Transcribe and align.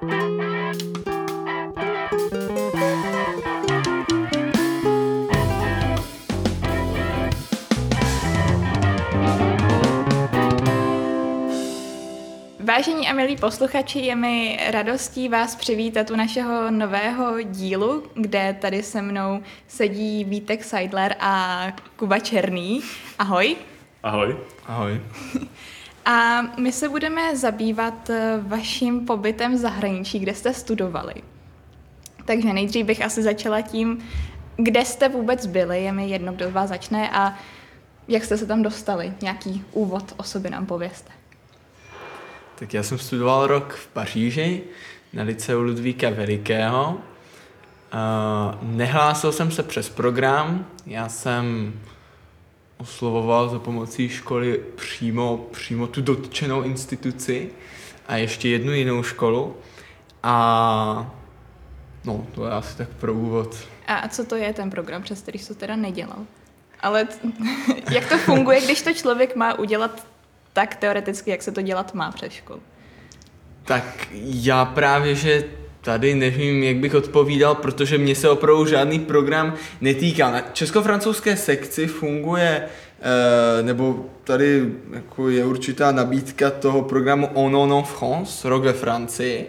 Vážení 0.00 0.10
a 13.08 13.12
milí 13.12 13.36
posluchači, 13.36 13.98
je 13.98 14.16
mi 14.16 14.60
radostí 14.70 15.28
vás 15.28 15.56
přivítat 15.56 16.10
u 16.10 16.16
našeho 16.16 16.70
nového 16.70 17.42
dílu, 17.42 18.10
kde 18.14 18.56
tady 18.60 18.82
se 18.82 19.02
mnou 19.02 19.42
sedí 19.68 20.24
Vítek 20.24 20.64
Seidler 20.64 21.16
a 21.20 21.66
Kuba 21.96 22.18
Černý. 22.18 22.80
Ahoj. 23.18 23.56
Ahoj. 24.02 24.36
Ahoj. 24.66 25.00
A 26.08 26.42
my 26.42 26.72
se 26.72 26.88
budeme 26.88 27.36
zabývat 27.36 28.10
eh, 28.10 28.40
vaším 28.42 29.06
pobytem 29.06 29.54
v 29.54 29.58
zahraničí, 29.58 30.18
kde 30.18 30.34
jste 30.34 30.54
studovali. 30.54 31.14
Takže 32.24 32.52
nejdřív 32.52 32.86
bych 32.86 33.02
asi 33.02 33.22
začala 33.22 33.60
tím, 33.60 33.98
kde 34.56 34.84
jste 34.84 35.08
vůbec 35.08 35.46
byli, 35.46 35.82
je 35.82 35.92
mi 35.92 36.08
jedno, 36.08 36.32
kdo 36.32 36.48
z 36.48 36.52
vás 36.52 36.68
začne 36.68 37.10
a 37.10 37.38
jak 38.08 38.24
jste 38.24 38.36
se 38.36 38.46
tam 38.46 38.62
dostali. 38.62 39.12
Nějaký 39.22 39.64
úvod 39.72 40.14
o 40.16 40.22
sobě 40.22 40.50
nám 40.50 40.66
pověste. 40.66 41.10
Tak 42.54 42.74
já 42.74 42.82
jsem 42.82 42.98
studoval 42.98 43.46
rok 43.46 43.74
v 43.74 43.86
Paříži 43.86 44.62
na 45.12 45.22
liceu 45.22 45.60
Ludvíka 45.60 46.10
Velikého. 46.10 46.90
Uh, 46.94 46.98
nehlásil 48.62 49.32
jsem 49.32 49.50
se 49.50 49.62
přes 49.62 49.88
program, 49.88 50.66
já 50.86 51.08
jsem 51.08 51.74
oslovoval 52.78 53.48
za 53.48 53.58
pomocí 53.58 54.08
školy 54.08 54.60
přímo, 54.76 55.46
přímo 55.50 55.86
tu 55.86 56.00
dotčenou 56.02 56.62
instituci 56.62 57.50
a 58.06 58.16
ještě 58.16 58.48
jednu 58.48 58.72
jinou 58.72 59.02
školu. 59.02 59.56
A 60.22 61.12
no, 62.04 62.26
to 62.34 62.44
je 62.44 62.50
asi 62.50 62.76
tak 62.76 62.88
pro 62.88 63.14
úvod. 63.14 63.56
A 63.86 64.08
co 64.08 64.24
to 64.24 64.36
je 64.36 64.52
ten 64.52 64.70
program, 64.70 65.02
přes 65.02 65.20
který 65.20 65.38
jsi 65.38 65.48
to 65.48 65.54
teda 65.54 65.76
nedělal? 65.76 66.18
Ale 66.80 67.04
t- 67.04 67.18
jak 67.94 68.08
to 68.08 68.18
funguje, 68.18 68.60
když 68.60 68.82
to 68.82 68.92
člověk 68.92 69.36
má 69.36 69.58
udělat 69.58 70.06
tak 70.52 70.76
teoreticky, 70.76 71.30
jak 71.30 71.42
se 71.42 71.52
to 71.52 71.62
dělat 71.62 71.94
má 71.94 72.12
před 72.12 72.32
školou? 72.32 72.60
Tak 73.64 74.08
já 74.22 74.64
právě, 74.64 75.14
že 75.14 75.44
tady 75.80 76.14
nevím, 76.14 76.62
jak 76.62 76.76
bych 76.76 76.94
odpovídal, 76.94 77.54
protože 77.54 77.98
mě 77.98 78.14
se 78.14 78.28
opravdu 78.28 78.66
žádný 78.66 78.98
program 78.98 79.54
netýká. 79.80 80.30
Na 80.30 80.40
česko-francouzské 80.40 81.36
sekci 81.36 81.86
funguje, 81.86 82.62
eh, 83.00 83.62
nebo 83.62 84.06
tady 84.24 84.72
jako 84.92 85.28
je 85.28 85.44
určitá 85.44 85.92
nabídka 85.92 86.50
toho 86.50 86.82
programu 86.82 87.28
On 87.34 87.72
en 87.72 87.82
France, 87.82 88.48
rok 88.48 88.64
ve 88.64 88.72
Francii, 88.72 89.46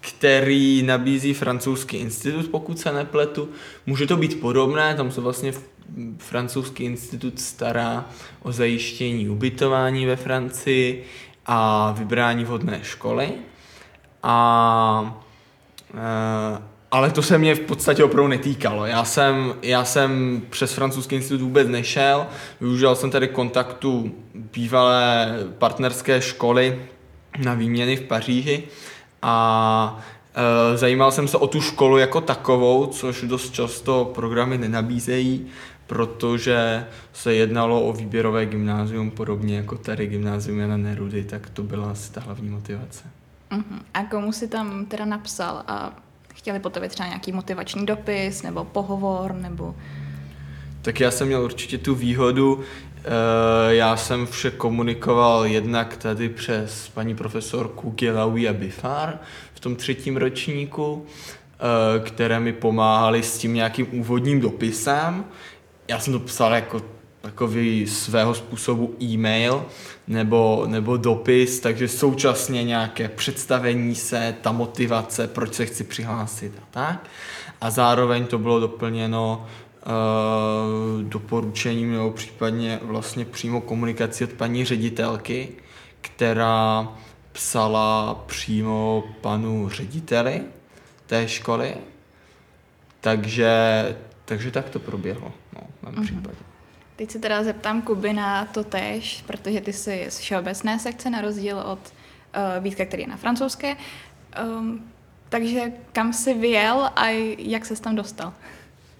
který 0.00 0.82
nabízí 0.82 1.34
francouzský 1.34 1.96
institut, 1.96 2.48
pokud 2.48 2.78
se 2.78 2.92
nepletu. 2.92 3.48
Může 3.86 4.06
to 4.06 4.16
být 4.16 4.40
podobné, 4.40 4.94
tam 4.94 5.10
se 5.10 5.20
vlastně 5.20 5.52
francouzský 6.18 6.84
institut 6.84 7.40
stará 7.40 8.08
o 8.42 8.52
zajištění 8.52 9.28
ubytování 9.28 10.06
ve 10.06 10.16
Francii 10.16 11.04
a 11.46 11.92
vybrání 11.98 12.44
vhodné 12.44 12.80
školy. 12.82 13.32
A, 14.22 15.24
e, 15.94 16.78
ale 16.90 17.10
to 17.10 17.22
se 17.22 17.38
mě 17.38 17.54
v 17.54 17.60
podstatě 17.60 18.04
opravdu 18.04 18.28
netýkalo. 18.28 18.86
Já 18.86 19.04
jsem, 19.04 19.54
já 19.62 19.84
jsem 19.84 20.42
přes 20.50 20.72
francouzský 20.72 21.16
institut 21.16 21.40
vůbec 21.40 21.68
nešel, 21.68 22.26
využil 22.60 22.94
jsem 22.94 23.10
tady 23.10 23.28
kontaktu 23.28 24.14
bývalé 24.34 25.34
partnerské 25.58 26.20
školy 26.20 26.82
na 27.44 27.54
výměny 27.54 27.96
v 27.96 28.02
Paříži 28.02 28.62
a 29.22 30.04
e, 30.34 30.76
zajímal 30.76 31.12
jsem 31.12 31.28
se 31.28 31.36
o 31.36 31.46
tu 31.46 31.60
školu 31.60 31.98
jako 31.98 32.20
takovou, 32.20 32.86
což 32.86 33.22
dost 33.22 33.52
často 33.52 34.10
programy 34.14 34.58
nenabízejí, 34.58 35.46
protože 35.86 36.86
se 37.12 37.34
jednalo 37.34 37.82
o 37.82 37.92
výběrové 37.92 38.46
gymnázium, 38.46 39.10
podobně 39.10 39.56
jako 39.56 39.78
tady 39.78 40.06
gymnázium 40.06 40.58
Jana 40.58 40.76
Nerudy, 40.76 41.24
tak 41.24 41.50
to 41.50 41.62
byla 41.62 41.90
asi 41.90 42.12
ta 42.12 42.20
hlavní 42.20 42.50
motivace. 42.50 43.17
Uh-huh. 43.50 43.80
A 43.94 44.04
komu 44.04 44.32
si 44.32 44.48
tam 44.48 44.86
teda 44.86 45.04
napsal 45.04 45.62
a 45.66 45.92
chtěli 46.34 46.60
po 46.60 46.70
tobě 46.70 46.88
třeba 46.88 47.06
nějaký 47.06 47.32
motivační 47.32 47.86
dopis 47.86 48.42
nebo 48.42 48.64
pohovor 48.64 49.32
nebo... 49.34 49.74
Tak 50.82 51.00
já 51.00 51.10
jsem 51.10 51.26
měl 51.26 51.42
určitě 51.42 51.78
tu 51.78 51.94
výhodu, 51.94 52.60
já 53.68 53.96
jsem 53.96 54.26
vše 54.26 54.50
komunikoval 54.50 55.46
jednak 55.46 55.96
tady 55.96 56.28
přes 56.28 56.88
paní 56.88 57.14
profesorku 57.14 57.90
Gilaui 57.90 58.48
a 58.48 58.52
Bifar 58.52 59.18
v 59.54 59.60
tom 59.60 59.76
třetím 59.76 60.16
ročníku, 60.16 61.06
které 62.04 62.40
mi 62.40 62.52
pomáhali 62.52 63.22
s 63.22 63.38
tím 63.38 63.54
nějakým 63.54 63.86
úvodním 64.00 64.40
dopisem. 64.40 65.24
Já 65.88 65.98
jsem 65.98 66.12
to 66.12 66.20
psal 66.20 66.54
jako 66.54 66.82
takový 67.28 67.86
svého 67.86 68.34
způsobu 68.34 68.94
e-mail 69.02 69.66
nebo, 70.06 70.64
nebo 70.66 70.96
dopis, 70.96 71.60
takže 71.60 71.88
současně 71.88 72.64
nějaké 72.64 73.08
představení 73.08 73.94
se, 73.94 74.34
ta 74.40 74.52
motivace, 74.52 75.26
proč 75.26 75.54
se 75.54 75.66
chci 75.66 75.84
přihlásit 75.84 76.52
a 76.62 76.66
tak. 76.70 77.08
A 77.60 77.70
zároveň 77.70 78.26
to 78.26 78.38
bylo 78.38 78.60
doplněno 78.60 79.46
uh, 79.86 81.02
doporučením 81.02 81.92
nebo 81.92 82.10
případně 82.10 82.78
vlastně 82.82 83.24
přímo 83.24 83.60
komunikací 83.60 84.24
od 84.24 84.32
paní 84.32 84.64
ředitelky, 84.64 85.48
která 86.00 86.88
psala 87.32 88.14
přímo 88.26 89.04
panu 89.20 89.68
řediteli 89.68 90.40
té 91.06 91.28
školy. 91.28 91.74
Takže, 93.00 93.52
takže 94.24 94.50
tak 94.50 94.70
to 94.70 94.78
proběhlo 94.78 95.32
no, 95.54 95.60
v 95.80 95.82
mém 95.82 95.94
mm-hmm. 95.94 96.04
případě. 96.04 96.47
Teď 96.98 97.10
se 97.10 97.18
teda 97.18 97.42
zeptám 97.44 97.82
Kuby 97.82 98.12
na 98.12 98.44
to 98.44 98.64
tež, 98.64 99.24
protože 99.26 99.60
ty 99.60 99.72
jsi 99.72 100.06
z 100.08 100.18
všeobecné 100.18 100.78
sekce 100.78 101.10
na 101.10 101.20
rozdíl 101.20 101.58
od 101.58 101.78
uh, 101.78 102.64
Vítka, 102.64 102.84
který 102.84 103.02
je 103.02 103.08
na 103.08 103.16
francouzské. 103.16 103.76
Um, 104.44 104.84
takže 105.28 105.72
kam 105.92 106.12
jsi 106.12 106.34
vyjel 106.34 106.90
a 106.96 107.08
jak 107.38 107.66
se 107.66 107.82
tam 107.82 107.96
dostal? 107.96 108.32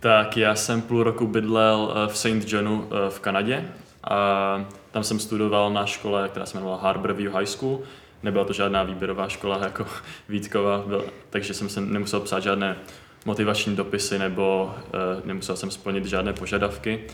Tak 0.01 0.37
já 0.37 0.55
jsem 0.55 0.83
půl 0.83 1.03
roku 1.03 1.27
bydlel 1.27 1.95
v 2.09 2.19
St. 2.19 2.53
Johnu 2.53 2.89
v 3.09 3.21
Kanadě 3.21 3.69
a 4.05 4.65
tam 4.91 5.05
jsem 5.05 5.19
studoval 5.19 5.73
na 5.73 5.87
škole, 5.87 6.29
která 6.29 6.47
se 6.47 6.57
jmenovala 6.57 6.83
Harborview 6.83 7.35
High 7.35 7.47
School. 7.47 7.81
Nebyla 8.23 8.45
to 8.45 8.53
žádná 8.53 8.83
výběrová 8.83 9.29
škola 9.29 9.59
jako 9.63 9.87
Vítková, 10.29 10.79
byl, 10.79 11.05
takže 11.31 11.55
jsem 11.55 11.69
se 11.69 11.81
nemusel 11.81 12.21
psát 12.21 12.41
žádné 12.41 12.77
motivační 13.25 13.77
dopisy 13.77 14.19
nebo 14.19 14.75
uh, 14.75 15.27
nemusel 15.27 15.57
jsem 15.57 15.71
splnit 15.71 16.07
žádné 16.07 16.33
požadavky. 16.33 17.05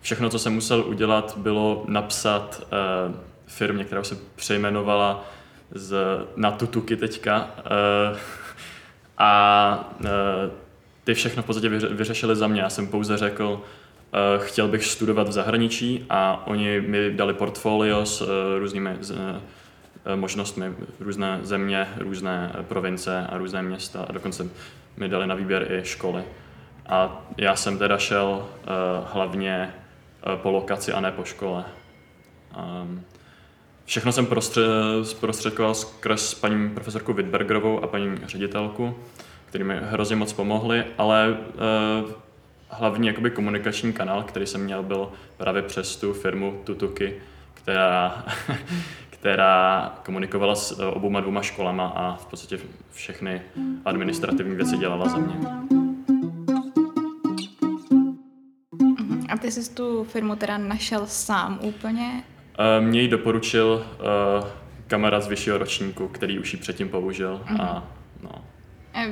Všechno, 0.00 0.28
co 0.28 0.38
jsem 0.38 0.52
musel 0.52 0.80
udělat, 0.80 1.34
bylo 1.36 1.84
napsat 1.88 2.62
uh, 2.62 3.14
firmě, 3.46 3.84
která 3.84 4.04
se 4.04 4.16
přejmenovala 4.36 5.24
z, 5.74 5.96
na 6.36 6.50
Tutuky 6.50 6.96
teďka. 6.96 7.50
Uh, 8.10 8.18
a 9.18 9.92
uh, 10.00 10.06
ty 11.04 11.14
všechno 11.14 11.42
v 11.42 11.46
podstatě 11.46 11.68
vyřešili 11.68 12.36
za 12.36 12.46
mě. 12.46 12.60
Já 12.60 12.70
jsem 12.70 12.86
pouze 12.86 13.16
řekl, 13.16 13.44
uh, 13.44 14.44
chtěl 14.44 14.68
bych 14.68 14.84
studovat 14.84 15.28
v 15.28 15.32
zahraničí 15.32 16.06
a 16.10 16.42
oni 16.46 16.80
mi 16.80 17.10
dali 17.10 17.34
portfolio 17.34 18.06
s 18.06 18.20
uh, 18.20 18.28
různými 18.58 18.90
uh, 18.90 19.16
možnostmi, 20.14 20.74
různé 21.00 21.38
země, 21.42 21.88
různé 21.98 22.52
province 22.62 23.26
a 23.30 23.38
různé 23.38 23.62
města 23.62 24.06
a 24.08 24.12
dokonce 24.12 24.48
mi 24.96 25.08
dali 25.08 25.26
na 25.26 25.34
výběr 25.34 25.72
i 25.72 25.84
školy. 25.84 26.22
A 26.86 27.22
já 27.36 27.56
jsem 27.56 27.78
teda 27.78 27.98
šel 27.98 28.28
uh, 28.28 29.08
hlavně 29.12 29.74
po 30.36 30.50
lokaci 30.50 30.92
a 30.92 31.00
ne 31.00 31.12
po 31.12 31.24
škole. 31.24 31.64
Um, 32.82 33.04
všechno 33.84 34.12
jsem 34.12 34.26
zprostředkoval 35.02 35.74
skrz 35.74 36.34
paní 36.34 36.70
profesorku 36.70 37.12
Wittbergerovou 37.12 37.84
a 37.84 37.86
paní 37.86 38.18
ředitelku 38.26 38.94
který 39.50 39.64
mi 39.64 39.78
hrozně 39.82 40.16
moc 40.16 40.32
pomohli, 40.32 40.84
ale 40.98 41.30
uh, 41.30 42.10
hlavní 42.68 43.06
jakoby 43.06 43.30
komunikační 43.30 43.92
kanál, 43.92 44.22
který 44.22 44.46
jsem 44.46 44.64
měl, 44.64 44.82
byl 44.82 45.08
právě 45.36 45.62
přes 45.62 45.96
tu 45.96 46.12
firmu 46.12 46.60
Tutuky, 46.64 47.14
která, 47.54 48.24
která 49.10 49.94
komunikovala 50.04 50.54
s 50.54 50.72
uh, 50.72 50.84
obouma 50.96 51.20
dvouma 51.20 51.42
školama 51.42 51.86
a 51.86 52.16
v 52.16 52.26
podstatě 52.26 52.58
všechny 52.92 53.42
administrativní 53.84 54.56
věci 54.56 54.76
dělala 54.76 55.08
za 55.08 55.18
mě. 55.18 55.34
A 59.30 59.36
ty 59.36 59.50
jsi 59.50 59.74
tu 59.74 60.04
firmu 60.04 60.36
teda 60.36 60.58
našel 60.58 61.06
sám 61.06 61.58
úplně? 61.62 62.22
Uh, 62.80 62.86
mě 62.86 63.02
ji 63.02 63.08
doporučil 63.08 63.86
uh, 63.98 64.46
kamarád 64.86 65.22
z 65.22 65.26
vyššího 65.26 65.58
ročníku, 65.58 66.08
který 66.08 66.38
už 66.38 66.52
ji 66.52 66.58
předtím 66.58 66.88
použil 66.88 67.40
uh-huh. 67.44 67.62
a 67.62 67.84
no, 68.22 68.30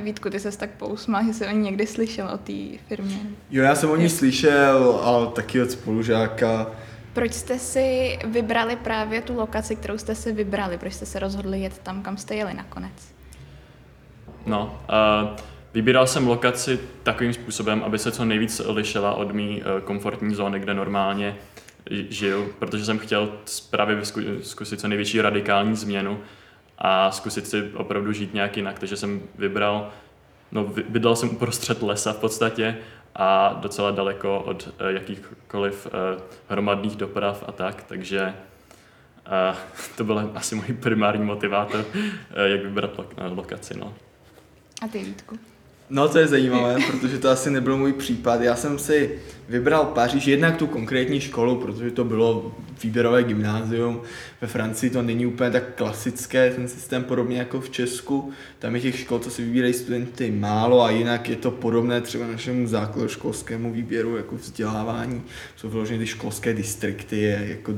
Vítku, 0.03 0.29
ty 0.29 0.39
ses 0.39 0.57
tak 0.57 0.69
pousmál, 0.69 1.23
že 1.25 1.33
jsi 1.33 1.47
o 1.47 1.51
ní 1.51 1.61
někdy 1.61 1.87
slyšel, 1.87 2.29
o 2.33 2.37
té 2.37 2.77
firmě. 2.87 3.19
Jo, 3.49 3.63
já 3.63 3.75
jsem 3.75 3.89
o 3.89 3.95
ní 3.95 4.09
slyšel, 4.09 4.99
ale 5.03 5.27
taky 5.27 5.61
od 5.61 5.71
spolužáka. 5.71 6.67
Proč 7.13 7.33
jste 7.33 7.59
si 7.59 8.19
vybrali 8.25 8.75
právě 8.75 9.21
tu 9.21 9.35
lokaci, 9.35 9.75
kterou 9.75 9.97
jste 9.97 10.15
si 10.15 10.31
vybrali? 10.31 10.77
Proč 10.77 10.93
jste 10.93 11.05
se 11.05 11.19
rozhodli 11.19 11.59
jet 11.59 11.79
tam, 11.79 12.01
kam 12.01 12.17
jste 12.17 12.35
jeli 12.35 12.53
nakonec? 12.53 13.15
No, 14.45 14.79
uh, 14.89 15.35
vybíral 15.73 16.07
jsem 16.07 16.27
lokaci 16.27 16.79
takovým 17.03 17.33
způsobem, 17.33 17.83
aby 17.85 17.99
se 17.99 18.11
co 18.11 18.25
nejvíc 18.25 18.61
lišila 18.65 19.13
od 19.13 19.31
mý 19.31 19.61
uh, 19.61 19.81
komfortní 19.81 20.35
zóny, 20.35 20.59
kde 20.59 20.73
normálně 20.73 21.37
žiju, 22.09 22.53
protože 22.59 22.85
jsem 22.85 22.99
chtěl 22.99 23.31
právě 23.69 24.01
zkusit 24.41 24.79
co 24.79 24.87
největší 24.87 25.21
radikální 25.21 25.75
změnu 25.75 26.19
a 26.77 27.11
zkusit 27.11 27.47
si 27.47 27.71
opravdu 27.73 28.11
žít 28.11 28.33
nějak 28.33 28.57
jinak, 28.57 28.79
takže 28.79 28.97
jsem 28.97 29.21
vybral, 29.37 29.89
no 30.51 30.73
bydlel 30.89 31.15
jsem 31.15 31.29
uprostřed 31.29 31.81
lesa 31.81 32.13
v 32.13 32.17
podstatě 32.17 32.77
a 33.15 33.53
docela 33.61 33.91
daleko 33.91 34.39
od 34.39 34.67
uh, 34.67 34.87
jakýchkoliv 34.87 35.85
uh, 35.87 36.21
hromadných 36.49 36.95
doprav 36.95 37.43
a 37.47 37.51
tak, 37.51 37.83
takže 37.83 38.33
to 39.97 40.03
byl 40.03 40.31
asi 40.35 40.55
můj 40.55 40.65
primární 40.65 41.25
motivátor, 41.25 41.85
jak 42.45 42.63
vybrat 42.63 42.97
lo- 42.97 43.35
lokaci. 43.35 43.77
No. 43.77 43.93
A 44.81 44.87
ty, 44.87 45.03
Vítku? 45.03 45.39
No 45.89 46.09
to 46.09 46.19
je 46.19 46.27
zajímavé, 46.27 46.77
protože 46.91 47.17
to 47.17 47.29
asi 47.29 47.51
nebyl 47.51 47.77
můj 47.77 47.93
případ. 47.93 48.41
Já 48.41 48.55
jsem 48.55 48.79
si 48.79 49.19
vybral 49.49 49.85
Paříž, 49.85 50.27
jednak 50.27 50.57
tu 50.57 50.67
konkrétní 50.67 51.19
školu, 51.19 51.55
protože 51.55 51.91
to 51.91 52.03
bylo 52.03 52.55
výběrové 52.83 53.23
gymnázium. 53.23 54.01
Ve 54.41 54.47
Francii 54.47 54.89
to 54.89 55.01
není 55.01 55.25
úplně 55.25 55.51
tak 55.51 55.75
klasické, 55.75 56.51
ten 56.51 56.67
systém 56.67 57.03
podobně 57.03 57.37
jako 57.37 57.61
v 57.61 57.69
Česku. 57.69 58.31
Tam 58.59 58.75
je 58.75 58.81
těch 58.81 58.99
škol, 58.99 59.19
co 59.19 59.29
si 59.29 59.43
vybírají 59.43 59.73
studenty 59.73 60.31
málo 60.31 60.83
a 60.83 60.89
jinak 60.89 61.29
je 61.29 61.35
to 61.35 61.51
podobné 61.51 62.01
třeba 62.01 62.27
našemu 62.27 62.67
základoškolskému 62.67 63.73
výběru 63.73 64.17
jako 64.17 64.35
vzdělávání. 64.35 65.21
Jsou 65.55 65.69
vyloženy 65.69 65.99
ty 65.99 66.07
školské 66.07 66.53
distrikty, 66.53 67.21
jako 67.39 67.73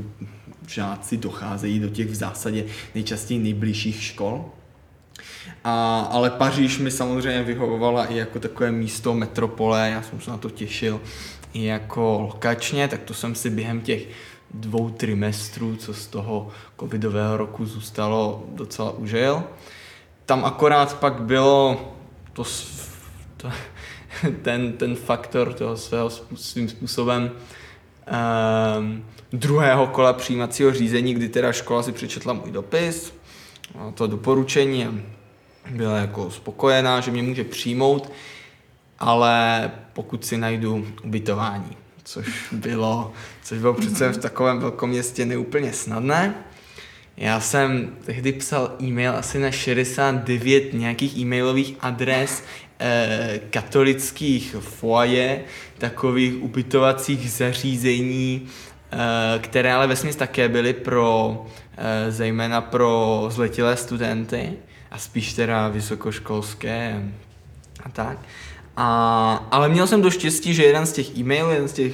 žáci 0.67 1.17
docházejí 1.17 1.79
do 1.79 1.89
těch 1.89 2.07
v 2.07 2.15
zásadě 2.15 2.65
nejčastěji 2.95 3.39
nejbližších 3.39 4.03
škol. 4.03 4.45
A, 5.63 5.99
ale 6.11 6.29
Paříž 6.29 6.79
mi 6.79 6.91
samozřejmě 6.91 7.43
vyhovovala 7.43 8.05
i 8.05 8.17
jako 8.17 8.39
takové 8.39 8.71
místo 8.71 9.13
metropole, 9.13 9.89
já 9.89 10.01
jsem 10.01 10.21
se 10.21 10.31
na 10.31 10.37
to 10.37 10.49
těšil 10.49 11.01
i 11.53 11.65
jako 11.65 12.19
lokačně, 12.19 12.87
tak 12.87 13.01
to 13.01 13.13
jsem 13.13 13.35
si 13.35 13.49
během 13.49 13.81
těch 13.81 14.07
dvou 14.53 14.89
trimestrů, 14.89 15.75
co 15.75 15.93
z 15.93 16.07
toho 16.07 16.49
covidového 16.79 17.37
roku 17.37 17.65
zůstalo, 17.65 18.43
docela 18.47 18.91
užil. 18.91 19.43
Tam 20.25 20.45
akorát 20.45 20.99
pak 20.99 21.21
bylo 21.21 21.81
to, 22.33 22.43
to 23.37 23.49
ten, 24.41 24.73
ten 24.73 24.95
faktor 24.95 25.53
toho 25.53 25.77
svého 25.77 26.09
svým 26.35 26.69
způsobem 26.69 27.31
um, 28.77 29.05
druhého 29.33 29.87
kola 29.87 30.13
přijímacího 30.13 30.73
řízení, 30.73 31.13
kdy 31.13 31.29
teda 31.29 31.51
škola 31.53 31.83
si 31.83 31.91
přečetla 31.91 32.33
můj 32.33 32.51
dopis, 32.51 33.13
to 33.93 34.07
doporučení 34.07 35.03
byla 35.69 35.97
jako 35.97 36.31
spokojená, 36.31 36.99
že 36.99 37.11
mě 37.11 37.23
může 37.23 37.43
přijmout, 37.43 38.11
ale 38.99 39.71
pokud 39.93 40.25
si 40.25 40.37
najdu 40.37 40.87
ubytování, 41.03 41.77
což 42.03 42.27
bylo, 42.51 43.13
což 43.43 43.59
bylo 43.59 43.73
přece 43.73 44.09
v 44.09 44.17
takovém 44.17 44.59
velkom 44.59 44.89
městě 44.89 45.25
neúplně 45.25 45.73
snadné. 45.73 46.35
Já 47.17 47.39
jsem 47.39 47.97
tehdy 48.05 48.31
psal 48.31 48.71
e-mail 48.81 49.15
asi 49.15 49.39
na 49.39 49.51
69 49.51 50.73
nějakých 50.73 51.17
e-mailových 51.17 51.75
adres 51.79 52.43
eh, 52.79 53.39
katolických 53.49 54.55
foaje, 54.59 55.43
takových 55.77 56.43
ubytovacích 56.43 57.31
zařízení, 57.31 58.47
eh, 58.91 59.39
které 59.39 59.73
ale 59.73 59.87
vesměs 59.87 60.15
také 60.15 60.49
byly 60.49 60.73
pro, 60.73 61.45
eh, 61.77 62.11
zejména 62.11 62.61
pro 62.61 63.25
zletilé 63.29 63.77
studenty 63.77 64.53
a 64.91 64.97
spíš 64.97 65.33
teda 65.33 65.67
vysokoškolské 65.67 67.11
a 67.83 67.89
tak. 67.89 68.17
A, 68.77 69.47
ale 69.51 69.69
měl 69.69 69.87
jsem 69.87 70.01
do 70.01 70.11
štěstí, 70.11 70.53
že 70.53 70.63
jeden 70.63 70.85
z 70.85 70.91
těch 70.91 71.17
e-mailů, 71.17 71.49
jeden 71.49 71.67
z 71.67 71.73
těch 71.73 71.93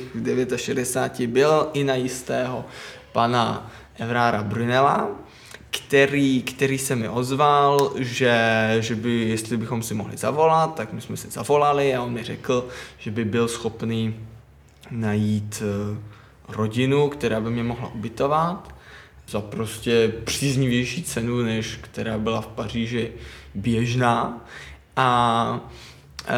69 0.56 1.28
byl 1.28 1.68
i 1.74 1.84
na 1.84 1.96
jistého 1.96 2.66
pana 3.12 3.72
Evrára 3.96 4.44
Brunela, 4.44 5.10
který, 5.70 6.42
který 6.44 6.78
se 6.78 6.96
mi 6.96 7.10
ozval, 7.10 7.92
že, 7.98 8.78
že 8.80 8.96
by, 8.96 9.12
jestli 9.12 9.58
bychom 9.58 9.84
si 9.84 9.94
mohli 9.94 10.18
zavolat, 10.18 10.76
tak 10.76 10.94
my 10.94 11.02
jsme 11.02 11.18
si 11.18 11.30
zavolali 11.30 11.96
a 11.96 12.02
on 12.02 12.14
mi 12.14 12.24
řekl, 12.24 12.68
že 12.98 13.12
by 13.12 13.26
byl 13.26 13.48
schopný 13.48 14.16
najít 14.92 15.64
eh, 15.66 15.98
rodinu, 16.48 17.10
která 17.10 17.42
by 17.42 17.50
mě 17.50 17.64
mohla 17.64 17.92
ubytovat 17.94 18.77
za 19.30 19.42
prostě 19.42 20.14
příznivější 20.24 21.04
cenu, 21.04 21.42
než 21.42 21.80
která 21.82 22.18
byla 22.18 22.42
v 22.42 22.48
Paříži 22.48 23.12
běžná. 23.56 24.46
A 24.96 25.60
e, 26.28 26.34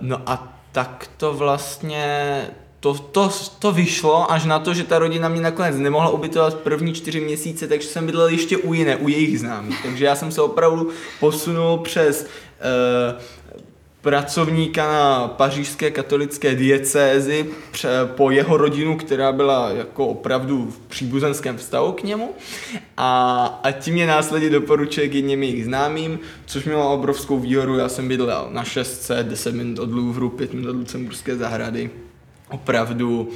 no 0.00 0.20
a 0.26 0.58
tak 0.72 1.10
to 1.16 1.34
vlastně 1.34 2.46
to, 2.80 2.94
to, 2.94 3.30
to 3.58 3.72
vyšlo 3.72 4.32
až 4.32 4.44
na 4.44 4.58
to, 4.58 4.74
že 4.74 4.84
ta 4.84 4.98
rodina 4.98 5.28
mě 5.28 5.40
nakonec 5.40 5.76
nemohla 5.76 6.10
ubytovat 6.10 6.54
první 6.54 6.92
čtyři 6.92 7.20
měsíce, 7.20 7.68
takže 7.68 7.88
jsem 7.88 8.06
bydlel 8.06 8.28
ještě 8.28 8.56
u 8.56 8.74
jiné, 8.74 8.96
u 8.96 9.08
jejich 9.08 9.40
známých. 9.40 9.82
Takže 9.82 10.04
já 10.04 10.16
jsem 10.16 10.32
se 10.32 10.42
opravdu 10.42 10.90
posunul 11.20 11.78
přes 11.78 12.22
uh, 12.22 13.22
pracovníka 14.04 14.92
na 14.92 15.28
pařížské 15.28 15.90
katolické 15.90 16.54
diecézi 16.54 17.46
po 18.04 18.30
jeho 18.30 18.56
rodinu, 18.56 18.96
která 18.96 19.32
byla 19.32 19.70
jako 19.70 20.06
opravdu 20.06 20.70
v 20.70 20.78
příbuzenském 20.78 21.56
vztahu 21.56 21.92
k 21.92 22.02
němu. 22.02 22.34
A, 22.96 23.44
a 23.62 23.70
tím 23.70 23.94
mě 23.94 24.06
následně 24.06 24.50
doporučuje 24.50 25.08
k 25.08 25.14
jedním 25.14 25.42
jejich 25.42 25.64
známým, 25.64 26.18
což 26.46 26.64
mělo 26.64 26.94
obrovskou 26.94 27.38
výhodu, 27.38 27.78
já 27.78 27.88
jsem 27.88 28.08
bydlel 28.08 28.48
na 28.52 28.64
6, 28.64 29.10
10 29.22 29.54
minut 29.54 29.78
od 29.78 29.92
Louvru, 29.92 30.30
5 30.30 30.52
minut 30.52 30.70
od 30.70 30.76
Lucemburské 30.76 31.36
zahrady, 31.36 31.90
opravdu 32.50 33.28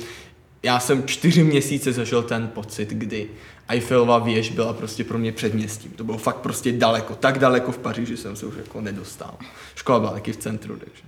já 0.62 0.80
jsem 0.80 1.06
čtyři 1.06 1.44
měsíce 1.44 1.92
zažil 1.92 2.22
ten 2.22 2.48
pocit, 2.48 2.88
kdy 2.88 3.28
Eiffelova 3.68 4.18
věž 4.18 4.50
byla 4.50 4.72
prostě 4.72 5.04
pro 5.04 5.18
mě 5.18 5.32
předměstím. 5.32 5.90
To 5.90 6.04
bylo 6.04 6.18
fakt 6.18 6.36
prostě 6.36 6.72
daleko, 6.72 7.14
tak 7.14 7.38
daleko 7.38 7.72
v 7.72 7.78
Paříži 7.78 8.16
jsem 8.16 8.36
se 8.36 8.46
už 8.46 8.54
jako 8.56 8.80
nedostal. 8.80 9.38
Škola 9.74 10.00
byla 10.00 10.12
taky 10.12 10.32
v 10.32 10.36
centru, 10.36 10.76
takže. 10.76 11.02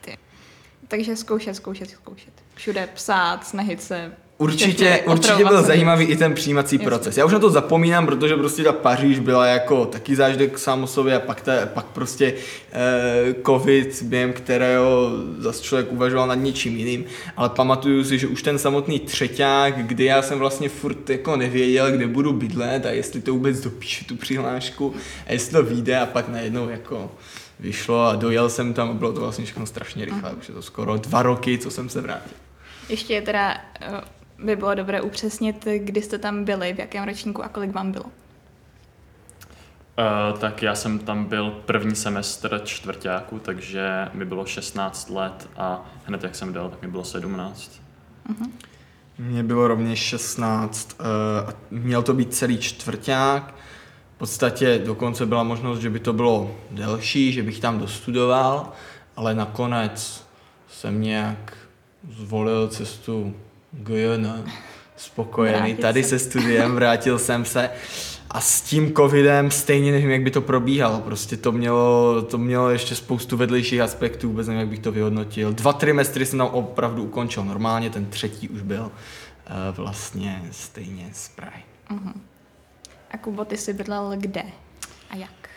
Ty. 0.00 0.18
Takže 0.88 1.16
zkoušet, 1.16 1.56
zkoušet, 1.56 1.90
zkoušet. 1.90 2.32
Všude 2.54 2.88
psát, 2.94 3.46
snažit 3.46 3.82
se 3.82 4.12
Určitě, 4.38 5.02
určitě 5.06 5.44
byl 5.44 5.62
zajímavý 5.62 6.04
i 6.04 6.16
ten 6.16 6.34
přijímací 6.34 6.76
Jasně. 6.76 6.86
proces. 6.86 7.16
Já 7.16 7.24
už 7.24 7.32
na 7.32 7.38
to 7.38 7.50
zapomínám, 7.50 8.06
protože 8.06 8.36
prostě 8.36 8.64
ta 8.64 8.72
Paříž 8.72 9.18
byla 9.18 9.46
jako 9.46 9.86
taky 9.86 10.16
zážitek 10.16 10.58
sám 10.58 10.82
o 10.82 10.86
sobě 10.86 11.16
a 11.16 11.20
pak, 11.20 11.40
ta, 11.40 11.52
pak 11.66 11.86
prostě 11.86 12.34
eh, 12.72 13.34
covid, 13.46 14.02
během 14.02 14.32
kterého 14.32 15.10
zase 15.38 15.62
člověk 15.62 15.92
uvažoval 15.92 16.28
nad 16.28 16.34
něčím 16.34 16.76
jiným, 16.76 17.04
ale 17.36 17.48
pamatuju 17.48 18.04
si, 18.04 18.18
že 18.18 18.26
už 18.26 18.42
ten 18.42 18.58
samotný 18.58 19.00
třeťák, 19.00 19.86
kdy 19.86 20.04
já 20.04 20.22
jsem 20.22 20.38
vlastně 20.38 20.68
furt 20.68 21.10
jako 21.10 21.36
nevěděl, 21.36 21.92
kde 21.92 22.06
budu 22.06 22.32
bydlet 22.32 22.86
a 22.86 22.90
jestli 22.90 23.20
to 23.20 23.32
vůbec 23.32 23.60
dopíšu 23.60 24.04
tu 24.04 24.16
přihlášku 24.16 24.94
a 25.26 25.32
jestli 25.32 25.52
to 25.52 25.62
vyjde 25.62 25.98
a 25.98 26.06
pak 26.06 26.28
najednou 26.28 26.68
jako 26.68 27.10
vyšlo 27.60 28.06
a 28.06 28.16
dojel 28.16 28.50
jsem 28.50 28.74
tam 28.74 28.90
a 28.90 28.94
bylo 28.94 29.12
to 29.12 29.20
vlastně 29.20 29.44
všechno 29.44 29.66
strašně 29.66 30.04
rychle. 30.04 30.32
Už 30.32 30.48
je 30.48 30.54
to 30.54 30.62
skoro 30.62 30.96
dva 30.96 31.22
roky, 31.22 31.58
co 31.58 31.70
jsem 31.70 31.88
se 31.88 32.00
vrátil. 32.00 32.32
Ještě 32.88 33.14
je 33.14 33.22
teda 33.22 33.54
eh, 33.80 34.00
by 34.44 34.56
bylo 34.56 34.74
dobré 34.74 35.00
upřesnit, 35.00 35.68
kdy 35.78 36.02
jste 36.02 36.18
tam 36.18 36.44
byli, 36.44 36.72
v 36.72 36.78
jakém 36.78 37.04
ročníku 37.04 37.44
a 37.44 37.48
kolik 37.48 37.72
vám 37.72 37.92
bylo. 37.92 38.04
Uh, 38.04 38.10
tak 40.38 40.62
já 40.62 40.74
jsem 40.74 40.98
tam 40.98 41.24
byl 41.24 41.50
první 41.50 41.94
semestr 41.94 42.60
čtvrtáku, 42.64 43.38
takže 43.38 44.08
mi 44.12 44.24
bylo 44.24 44.46
16 44.46 45.10
let 45.10 45.48
a 45.56 45.90
hned 46.04 46.22
jak 46.22 46.34
jsem 46.34 46.52
dal, 46.52 46.70
tak 46.70 46.82
mi 46.82 46.88
bylo 46.88 47.04
17. 47.04 47.80
Uh-huh. 48.30 48.50
Mně 49.18 49.42
bylo 49.42 49.68
rovněž 49.68 49.98
16 49.98 51.00
uh, 51.00 51.06
měl 51.70 52.02
to 52.02 52.14
být 52.14 52.34
celý 52.34 52.58
čtvrták. 52.58 53.54
V 54.14 54.18
podstatě 54.18 54.82
dokonce 54.86 55.26
byla 55.26 55.42
možnost, 55.42 55.78
že 55.78 55.90
by 55.90 56.00
to 56.00 56.12
bylo 56.12 56.56
delší, 56.70 57.32
že 57.32 57.42
bych 57.42 57.60
tam 57.60 57.78
dostudoval, 57.78 58.72
ale 59.16 59.34
nakonec 59.34 60.26
jsem 60.68 61.00
nějak 61.00 61.56
zvolil 62.18 62.68
cestu 62.68 63.34
Gojona, 63.78 64.44
spokojený, 64.96 65.58
vrátil 65.58 65.76
tady 65.76 66.02
se. 66.02 66.08
se 66.08 66.18
studiem, 66.18 66.74
vrátil 66.74 67.18
jsem 67.18 67.44
se 67.44 67.70
a 68.30 68.40
s 68.40 68.60
tím 68.60 68.94
covidem 68.94 69.50
stejně 69.50 69.92
nevím, 69.92 70.10
jak 70.10 70.22
by 70.22 70.30
to 70.30 70.40
probíhalo, 70.40 71.00
prostě 71.00 71.36
to 71.36 71.52
mělo, 71.52 72.22
to 72.22 72.38
mělo 72.38 72.70
ještě 72.70 72.94
spoustu 72.94 73.36
vedlejších 73.36 73.80
aspektů, 73.80 74.28
vůbec 74.28 74.46
nevím, 74.46 74.60
jak 74.60 74.68
bych 74.68 74.78
to 74.78 74.92
vyhodnotil. 74.92 75.52
Dva 75.52 75.72
trimestry 75.72 76.26
jsem 76.26 76.38
tam 76.38 76.48
opravdu 76.48 77.02
ukončil 77.02 77.44
normálně, 77.44 77.90
ten 77.90 78.06
třetí 78.06 78.48
už 78.48 78.62
byl 78.62 78.82
uh, 78.82 79.76
vlastně 79.76 80.42
stejně 80.50 81.10
z 81.12 81.28
Prahy. 81.28 81.62
Uh-huh. 81.90 82.12
A 83.10 83.16
Kubo, 83.18 83.44
ty 83.44 83.56
jsi 83.56 83.72
bydlel 83.72 84.12
kde 84.16 84.42
a 85.10 85.16
jak? 85.16 85.48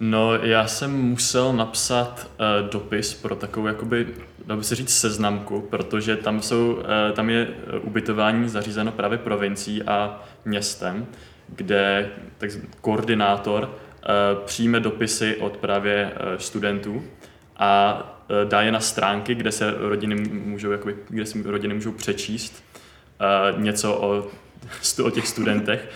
No, 0.00 0.34
já 0.34 0.66
jsem 0.66 0.92
musel 0.92 1.52
napsat 1.52 2.30
uh, 2.30 2.70
dopis 2.70 3.14
pro 3.14 3.36
takovou, 3.36 3.66
jakoby, 3.66 4.06
dá 4.46 4.56
by 4.56 4.64
se 4.64 4.74
říct, 4.74 4.98
seznamku, 4.98 5.60
protože 5.60 6.16
tam, 6.16 6.42
jsou, 6.42 6.72
uh, 6.72 6.82
tam 7.14 7.30
je 7.30 7.48
ubytování 7.80 8.48
zařízeno 8.48 8.92
právě 8.92 9.18
provincií 9.18 9.82
a 9.82 10.24
městem, 10.44 11.06
kde 11.48 12.10
tak, 12.38 12.50
koordinátor 12.80 13.62
uh, 13.62 14.44
přijme 14.44 14.80
dopisy 14.80 15.36
od 15.36 15.56
právě 15.56 16.12
studentů 16.36 17.02
a 17.56 18.02
dá 18.44 18.62
je 18.62 18.72
na 18.72 18.80
stránky, 18.80 19.34
kde 19.34 19.52
se 19.52 19.74
rodiny 19.78 20.14
můžou, 20.30 20.70
jakoby, 20.70 20.96
kde 21.08 21.26
si 21.26 21.42
rodiny 21.42 21.74
můžou 21.74 21.92
přečíst 21.92 22.64
něco 23.56 23.94
o, 23.94 24.30
o 25.04 25.10
těch 25.10 25.28
studentech. 25.28 25.88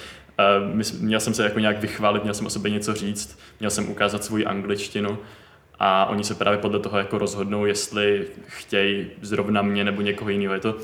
Měl 1.00 1.20
jsem 1.20 1.34
se 1.34 1.44
jako 1.44 1.58
nějak 1.58 1.80
vychválit, 1.80 2.22
měl 2.22 2.34
jsem 2.34 2.46
o 2.46 2.50
sobě 2.50 2.70
něco 2.70 2.94
říct, 2.94 3.38
měl 3.60 3.70
jsem 3.70 3.90
ukázat 3.90 4.24
svou 4.24 4.38
angličtinu 4.46 5.18
a 5.78 6.06
oni 6.06 6.24
se 6.24 6.34
právě 6.34 6.58
podle 6.58 6.78
toho 6.78 6.98
jako 6.98 7.18
rozhodnou, 7.18 7.64
jestli 7.64 8.26
chtějí 8.46 9.06
zrovna 9.20 9.62
mě 9.62 9.84
nebo 9.84 10.02
někoho 10.02 10.30
jiného. 10.30 10.54
Je 10.54 10.60
to, 10.60 10.74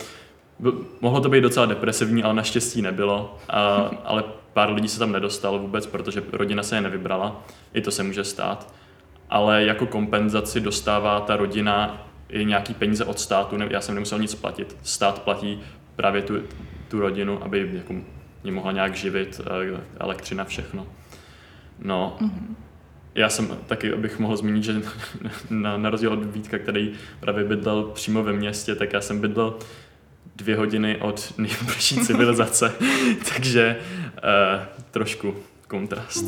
mohlo 1.00 1.20
to 1.20 1.28
být 1.28 1.40
docela 1.40 1.66
depresivní, 1.66 2.22
ale 2.22 2.34
naštěstí 2.34 2.82
nebylo, 2.82 3.38
a, 3.48 3.90
ale 4.04 4.24
pár 4.52 4.72
lidí 4.72 4.88
se 4.88 4.98
tam 4.98 5.12
nedostalo 5.12 5.58
vůbec, 5.58 5.86
protože 5.86 6.22
rodina 6.32 6.62
se 6.62 6.76
je 6.76 6.80
nevybrala, 6.80 7.44
i 7.74 7.80
to 7.80 7.90
se 7.90 8.02
může 8.02 8.24
stát. 8.24 8.74
Ale 9.30 9.64
jako 9.64 9.86
kompenzaci 9.86 10.60
dostává 10.60 11.20
ta 11.20 11.36
rodina 11.36 12.06
i 12.28 12.44
nějaký 12.44 12.74
peníze 12.74 13.04
od 13.04 13.20
státu, 13.20 13.56
já 13.70 13.80
jsem 13.80 13.94
nemusel 13.94 14.18
nic 14.18 14.34
platit. 14.34 14.76
Stát 14.82 15.22
platí 15.22 15.60
právě 15.96 16.22
tu, 16.22 16.34
tu 16.88 17.00
rodinu, 17.00 17.44
aby 17.44 17.70
jako 17.72 17.94
mě 18.46 18.52
mohla 18.52 18.72
nějak 18.72 18.94
živit, 18.94 19.40
eh, 19.44 19.80
elektřina, 20.00 20.44
všechno. 20.44 20.86
No, 21.78 22.16
mm-hmm. 22.20 22.54
já 23.14 23.28
jsem 23.28 23.58
taky, 23.66 23.92
abych 23.92 24.18
mohl 24.18 24.36
zmínit, 24.36 24.64
že 24.64 24.82
na, 25.50 25.76
na 25.76 25.90
rozdíl 25.90 26.12
od 26.12 26.24
Vítka, 26.24 26.58
který 26.58 26.92
právě 27.20 27.44
bydlel 27.44 27.82
přímo 27.82 28.22
ve 28.22 28.32
městě, 28.32 28.74
tak 28.74 28.92
já 28.92 29.00
jsem 29.00 29.20
bydlel 29.20 29.58
dvě 30.36 30.56
hodiny 30.56 30.96
od 30.96 31.34
nejbližší 31.38 31.96
civilizace, 31.96 32.72
takže 33.34 33.76
uh, 34.14 34.62
trošku 34.90 35.34
kontrast. 35.68 36.24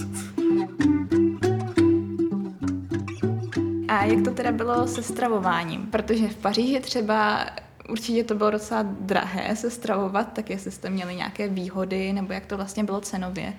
A 3.88 4.04
jak 4.04 4.24
to 4.24 4.30
teda 4.30 4.52
bylo 4.52 4.86
se 4.86 5.02
stravováním? 5.02 5.86
Protože 5.86 6.28
v 6.28 6.36
Paříži 6.36 6.80
třeba 6.80 7.46
určitě 7.88 8.24
to 8.24 8.34
bylo 8.34 8.50
docela 8.50 8.82
drahé 8.82 9.56
se 9.56 9.70
stravovat, 9.70 10.32
tak 10.32 10.50
jestli 10.50 10.70
jste 10.70 10.90
měli 10.90 11.14
nějaké 11.14 11.48
výhody, 11.48 12.12
nebo 12.12 12.32
jak 12.32 12.46
to 12.46 12.56
vlastně 12.56 12.84
bylo 12.84 13.00
cenově? 13.00 13.52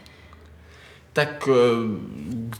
Tak 1.13 1.49
eh, 1.51 1.55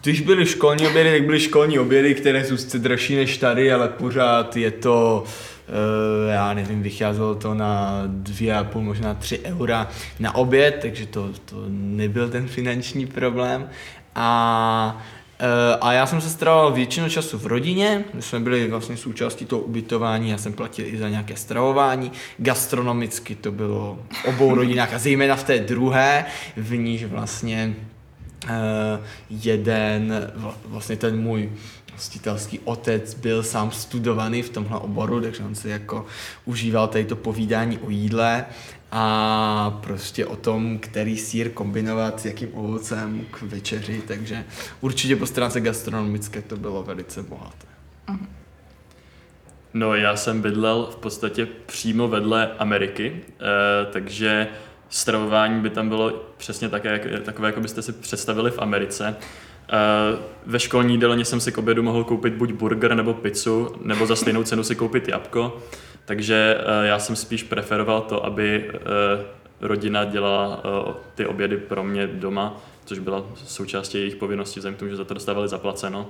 když 0.01 0.21
byly 0.21 0.45
školní 0.45 0.87
obědy, 0.87 1.11
tak 1.11 1.23
byly 1.25 1.39
školní 1.39 1.79
obědy, 1.79 2.15
které 2.15 2.45
jsou 2.45 2.57
sice 2.57 2.79
dražší 2.79 3.15
než 3.15 3.37
tady, 3.37 3.73
ale 3.73 3.87
pořád 3.87 4.57
je 4.57 4.71
to, 4.71 5.23
eh, 5.67 6.31
já 6.33 6.53
nevím, 6.53 6.83
vycházelo 6.83 7.35
to 7.35 7.53
na 7.53 8.03
dvě 8.05 8.55
a 8.55 8.63
půl, 8.63 8.81
možná 8.81 9.13
tři 9.13 9.39
eura 9.43 9.87
na 10.19 10.35
oběd, 10.35 10.77
takže 10.81 11.05
to, 11.05 11.29
to 11.45 11.55
nebyl 11.69 12.29
ten 12.29 12.47
finanční 12.47 13.05
problém. 13.05 13.69
A 14.15 15.05
a 15.81 15.93
já 15.93 16.05
jsem 16.05 16.21
se 16.21 16.29
stravoval 16.29 16.73
většinu 16.73 17.09
času 17.09 17.37
v 17.37 17.45
rodině, 17.45 18.03
my 18.13 18.21
jsme 18.21 18.39
byli 18.39 18.67
vlastně 18.67 18.97
součástí 18.97 19.45
toho 19.45 19.61
ubytování, 19.61 20.29
já 20.29 20.37
jsem 20.37 20.53
platil 20.53 20.85
i 20.85 20.97
za 20.97 21.09
nějaké 21.09 21.35
stravování. 21.35 22.11
Gastronomicky 22.37 23.35
to 23.35 23.51
bylo 23.51 23.99
v 24.11 24.25
obou 24.25 24.55
rodinách 24.55 24.93
a 24.93 24.97
zejména 24.97 25.35
v 25.35 25.43
té 25.43 25.59
druhé, 25.59 26.25
v 26.57 26.75
níž 26.75 27.05
vlastně 27.05 27.73
uh, 28.43 28.49
jeden, 29.29 30.31
vlastně 30.65 30.95
ten 30.95 31.21
můj 31.21 31.49
hostitelský 31.99 32.59
otec 32.59 33.13
byl 33.13 33.43
sám 33.43 33.71
studovaný 33.71 34.41
v 34.41 34.49
tomhle 34.49 34.79
oboru, 34.79 35.21
takže 35.21 35.43
on 35.43 35.55
si 35.55 35.69
jako 35.69 36.05
užíval 36.45 36.87
tady 36.87 37.05
to 37.05 37.15
povídání 37.15 37.77
o 37.77 37.89
jídle 37.89 38.45
a 38.91 39.79
prostě 39.83 40.25
o 40.25 40.35
tom, 40.35 40.79
který 40.79 41.17
sír 41.17 41.49
kombinovat 41.49 42.19
s 42.19 42.25
jakým 42.25 42.49
ovocem 42.53 43.25
k 43.31 43.41
večeři, 43.41 44.01
takže 44.07 44.45
určitě 44.81 45.15
po 45.15 45.25
stránce 45.25 45.61
gastronomické 45.61 46.41
to 46.41 46.57
bylo 46.57 46.83
velice 46.83 47.23
bohaté. 47.23 47.67
No 49.73 49.95
já 49.95 50.15
jsem 50.15 50.41
bydlel 50.41 50.89
v 50.91 50.95
podstatě 50.95 51.47
přímo 51.65 52.07
vedle 52.07 52.51
Ameriky, 52.57 53.21
eh, 53.25 53.91
takže 53.91 54.47
stravování 54.89 55.61
by 55.61 55.69
tam 55.69 55.89
bylo 55.89 56.25
přesně 56.37 56.69
také, 56.69 57.19
takové, 57.25 57.47
jako 57.47 57.61
byste 57.61 57.81
si 57.81 57.91
představili 57.91 58.51
v 58.51 58.59
Americe. 58.59 59.15
Eh, 59.71 60.17
ve 60.45 60.59
školní 60.59 60.93
jídelně 60.93 61.25
jsem 61.25 61.39
si 61.39 61.51
k 61.51 61.57
obědu 61.57 61.83
mohl 61.83 62.03
koupit 62.03 62.33
buď 62.33 62.51
burger 62.51 62.95
nebo 62.95 63.13
pizzu, 63.13 63.75
nebo 63.81 64.05
za 64.05 64.15
stejnou 64.15 64.43
cenu 64.43 64.63
si 64.63 64.75
koupit 64.75 65.07
jabko. 65.07 65.57
Takže 66.05 66.57
eh, 66.59 66.87
já 66.87 66.99
jsem 66.99 67.15
spíš 67.15 67.43
preferoval 67.43 68.01
to, 68.01 68.25
aby 68.25 68.71
eh, 68.73 68.79
rodina 69.61 70.05
dělala 70.05 70.63
ty 71.15 71.25
obědy 71.25 71.57
pro 71.57 71.83
mě 71.83 72.07
doma, 72.07 72.57
což 72.85 72.99
byla 72.99 73.23
součástí 73.35 73.97
jejich 73.97 74.15
povinností, 74.15 74.59
vzhledem 74.59 74.75
k 74.75 74.79
tomu, 74.79 74.91
že 74.91 74.97
za 74.97 75.05
to 75.05 75.13
dostávali 75.13 75.47
zaplaceno. 75.47 76.07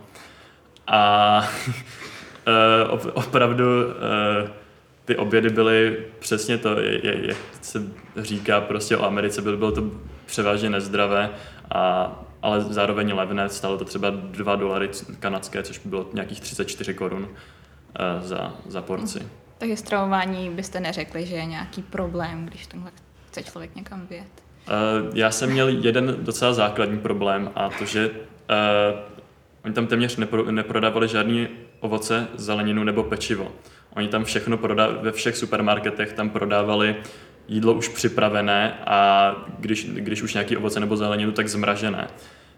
A 0.88 1.50
opravdu 3.14 3.66
ty 5.06 5.16
obědy 5.16 5.50
byly 5.50 5.98
přesně 6.20 6.58
to, 6.58 6.76
jak 7.04 7.38
se 7.62 7.84
říká 8.18 8.62
prostě 8.62 8.98
o 8.98 9.06
Americe, 9.06 9.42
bylo 9.42 9.72
to 9.72 9.84
převážně 10.26 10.70
nezdravé 10.70 11.30
a 11.72 12.12
ale 12.42 12.62
zároveň 12.62 13.14
levné, 13.14 13.50
stalo 13.50 13.78
to 13.78 13.86
třeba 13.86 14.10
2 14.10 14.56
dolary 14.56 14.90
kanadské, 15.20 15.64
což 15.64 15.78
by 15.78 15.90
bylo 15.90 16.10
nějakých 16.14 16.42
34 16.42 16.94
korun 16.94 17.24
uh, 17.24 17.28
za, 18.22 18.54
za 18.68 18.82
porci. 18.82 19.20
Mhm. 19.20 19.30
Takže 19.58 19.78
stravování 19.78 20.50
byste 20.50 20.80
neřekli, 20.80 21.26
že 21.26 21.36
je 21.36 21.46
nějaký 21.46 21.82
problém, 21.82 22.46
když 22.46 22.68
tomhle 22.68 22.92
chce 23.28 23.44
člověk 23.44 23.76
někam 23.76 24.08
vyjet? 24.08 24.28
Uh, 24.68 25.18
já 25.18 25.32
jsem 25.32 25.52
měl 25.52 25.68
jeden 25.70 26.18
docela 26.20 26.54
základní 26.54 27.00
problém 27.00 27.52
a 27.56 27.70
to, 27.70 27.86
že 27.86 28.10
uh, 28.10 28.16
oni 29.66 29.74
tam 29.74 29.88
téměř 29.88 30.18
nepro, 30.18 30.52
neprodávali 30.52 31.08
žádný 31.08 31.48
ovoce, 31.80 32.28
zeleninu 32.36 32.84
nebo 32.84 33.04
pečivo. 33.04 33.52
Oni 33.96 34.08
tam 34.08 34.24
všechno 34.24 34.58
prodávali, 34.58 35.00
ve 35.02 35.12
všech 35.12 35.38
supermarketech 35.38 36.14
tam 36.14 36.30
prodávali 36.30 36.96
jídlo 37.50 37.74
už 37.74 37.88
připravené 37.88 38.74
a 38.86 39.32
když, 39.60 39.86
když 39.86 40.22
už 40.22 40.34
nějaký 40.34 40.58
ovoce 40.58 40.80
nebo 40.80 40.98
zeleninu, 40.98 41.32
tak 41.32 41.50
zmražené. 41.50 42.08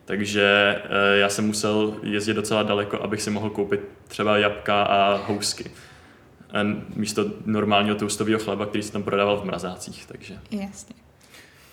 Takže 0.05 0.75
eh, 0.83 1.17
já 1.17 1.29
jsem 1.29 1.45
musel 1.45 1.93
jezdit 2.03 2.33
docela 2.33 2.63
daleko, 2.63 3.01
abych 3.01 3.21
si 3.21 3.29
mohl 3.29 3.49
koupit 3.49 3.81
třeba 4.07 4.37
jabka 4.37 4.83
a 4.83 5.15
housky. 5.15 5.71
Místo 6.95 7.25
normálního 7.45 7.95
toustového 7.95 8.39
chleba, 8.39 8.65
který 8.65 8.83
se 8.83 8.91
tam 8.91 9.03
prodával 9.03 9.37
v 9.37 9.45
mrazácích. 9.45 10.05
Takže. 10.05 10.39
Jasně. 10.51 11.00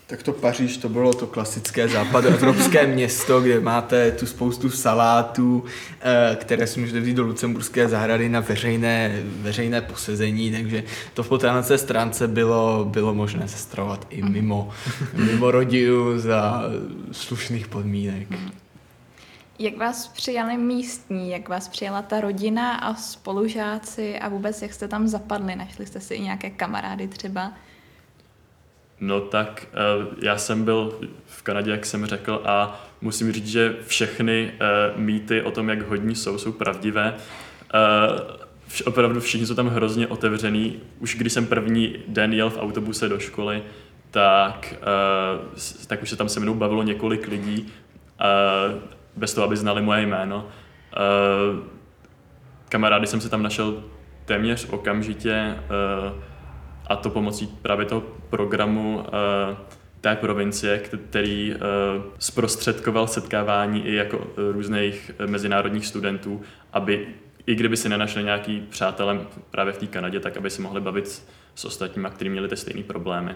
Tak 0.09 0.23
to 0.23 0.33
Paříž, 0.33 0.77
to 0.77 0.89
bylo 0.89 1.13
to 1.13 1.27
klasické 1.27 1.89
západoevropské 1.89 2.87
město, 2.87 3.41
kde 3.41 3.61
máte 3.61 4.13
tu 4.13 4.27
spoustu 4.27 4.71
salátů, 4.71 5.65
eh, 6.01 6.37
které 6.41 6.67
si 6.67 6.81
můžete 6.81 7.01
vzít 7.01 7.15
do 7.15 7.23
Lucemburské 7.23 7.89
zahrady 7.89 8.29
na 8.29 8.41
veřejné, 8.41 9.23
veřejné 9.25 9.81
posezení, 9.81 10.53
takže 10.53 10.85
to 11.15 11.25
po 11.25 11.39
téhle 11.39 11.79
stránce 11.79 12.29
bylo, 12.29 12.85
bylo 12.85 13.15
možné 13.15 13.49
se 13.49 13.59
stravovat 13.59 14.07
i 14.11 14.23
mimo, 14.23 14.71
mimo 15.15 15.51
rodinu 15.51 16.19
za 16.19 16.63
slušných 17.13 17.69
podmínek. 17.69 18.29
Jak 19.59 19.77
vás 19.77 20.09
přijali 20.09 20.57
místní, 20.57 21.31
jak 21.31 21.49
vás 21.49 21.69
přijala 21.69 22.03
ta 22.03 22.21
rodina 22.21 22.75
a 22.75 22.95
spolužáci 22.95 24.19
a 24.19 24.29
vůbec 24.29 24.63
jak 24.63 24.73
jste 24.73 24.89
tam 24.89 25.09
zapadli? 25.09 25.57
Našli 25.57 25.87
jste 25.87 26.01
si 26.01 26.15
i 26.15 26.21
nějaké 26.21 26.51
kamarády 26.51 27.09
třeba? 27.09 27.53
No 29.01 29.21
tak 29.21 29.67
eh, 29.73 30.07
já 30.23 30.39
jsem 30.39 30.65
byl 30.65 31.01
v 31.27 31.43
Kanadě, 31.43 31.71
jak 31.71 31.87
jsem 31.87 32.07
řekl, 32.07 32.43
a 32.45 32.81
musím 33.01 33.33
říct, 33.33 33.47
že 33.47 33.77
všechny 33.87 34.51
eh, 34.53 34.93
mýty 34.97 35.43
o 35.43 35.51
tom, 35.51 35.69
jak 35.69 35.89
hodní 35.89 36.15
jsou, 36.15 36.39
jsou 36.39 36.53
pravdivé. 36.53 37.15
Eh, 37.75 38.83
opravdu 38.85 39.21
všichni 39.21 39.47
jsou 39.47 39.55
tam 39.55 39.69
hrozně 39.69 40.07
otevřený. 40.07 40.81
Už 40.99 41.17
když 41.17 41.33
jsem 41.33 41.47
první 41.47 41.97
den 42.09 42.33
jel 42.33 42.51
v 42.51 42.59
autobuse 42.59 43.09
do 43.09 43.19
školy, 43.19 43.63
tak, 44.11 44.75
tak 45.87 46.03
už 46.03 46.11
se 46.11 46.17
tam 46.17 46.29
se 46.29 46.41
mnou 46.41 46.55
bavilo 46.55 46.83
několik 46.83 47.29
lidí, 47.29 47.73
bez 49.17 49.35
toho, 49.35 49.47
aby 49.47 49.57
znali 49.57 49.83
moje 49.83 50.03
jméno. 50.03 50.49
Kamarády 52.69 53.07
jsem 53.07 53.21
si 53.21 53.29
tam 53.29 53.43
našel 53.43 53.83
téměř 54.25 54.67
okamžitě 54.71 55.57
a 56.89 56.97
to 56.97 57.11
pomocí 57.11 57.47
právě 57.63 57.87
toho 57.87 58.03
programu 58.31 58.99
uh, 58.99 59.05
té 60.01 60.17
provincie, 60.17 60.79
který 60.79 61.55
uh, 61.55 61.59
zprostředkoval 62.19 63.07
setkávání 63.07 63.87
i 63.87 63.95
jako 63.95 64.27
různých 64.53 65.11
mezinárodních 65.27 65.87
studentů, 65.87 66.43
aby 66.73 67.07
i 67.47 67.55
kdyby 67.55 67.77
si 67.77 67.89
nenašli 67.89 68.25
nějaký 68.25 68.67
přátelé 68.71 69.21
právě 69.51 69.73
v 69.73 69.79
té 69.79 69.87
Kanadě, 69.87 70.21
tak 70.21 70.37
aby 70.37 70.51
si 70.51 70.63
mohli 70.63 70.81
bavit 70.81 71.23
s 71.55 71.65
ostatními, 71.65 72.09
kteří 72.11 72.31
měli 72.31 72.49
ty 72.49 72.57
stejné 72.57 72.83
problémy. 72.83 73.35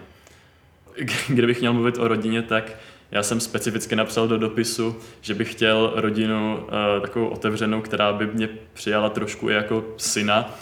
Kdybych 1.29 1.61
měl 1.61 1.73
mluvit 1.73 1.99
o 1.99 2.09
rodině, 2.09 2.43
tak 2.43 2.73
já 3.11 3.23
jsem 3.23 3.41
specificky 3.41 3.97
napsal 3.97 4.29
do 4.29 4.39
dopisu, 4.39 4.97
že 5.21 5.35
bych 5.35 5.53
chtěl 5.53 5.93
rodinu 5.95 6.57
uh, 6.57 7.03
takovou 7.03 7.29
otevřenou, 7.29 7.81
která 7.81 8.13
by 8.13 8.27
mě 8.27 8.49
přijala 8.73 9.09
trošku 9.09 9.51
i 9.51 9.53
jako 9.53 9.85
syna, 9.97 10.55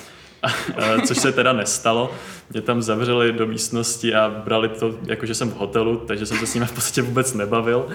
což 1.06 1.18
se 1.18 1.32
teda 1.32 1.52
nestalo. 1.52 2.12
Mě 2.50 2.62
tam 2.62 2.82
zavřeli 2.82 3.32
do 3.32 3.46
místnosti 3.46 4.14
a 4.14 4.28
brali 4.44 4.68
to, 4.68 4.94
jako 5.06 5.26
že 5.26 5.34
jsem 5.34 5.50
v 5.50 5.56
hotelu, 5.56 5.96
takže 5.96 6.26
jsem 6.26 6.38
se 6.38 6.46
s 6.46 6.54
nimi 6.54 6.66
v 6.66 6.72
podstatě 6.72 7.02
vůbec 7.02 7.34
nebavil. 7.34 7.88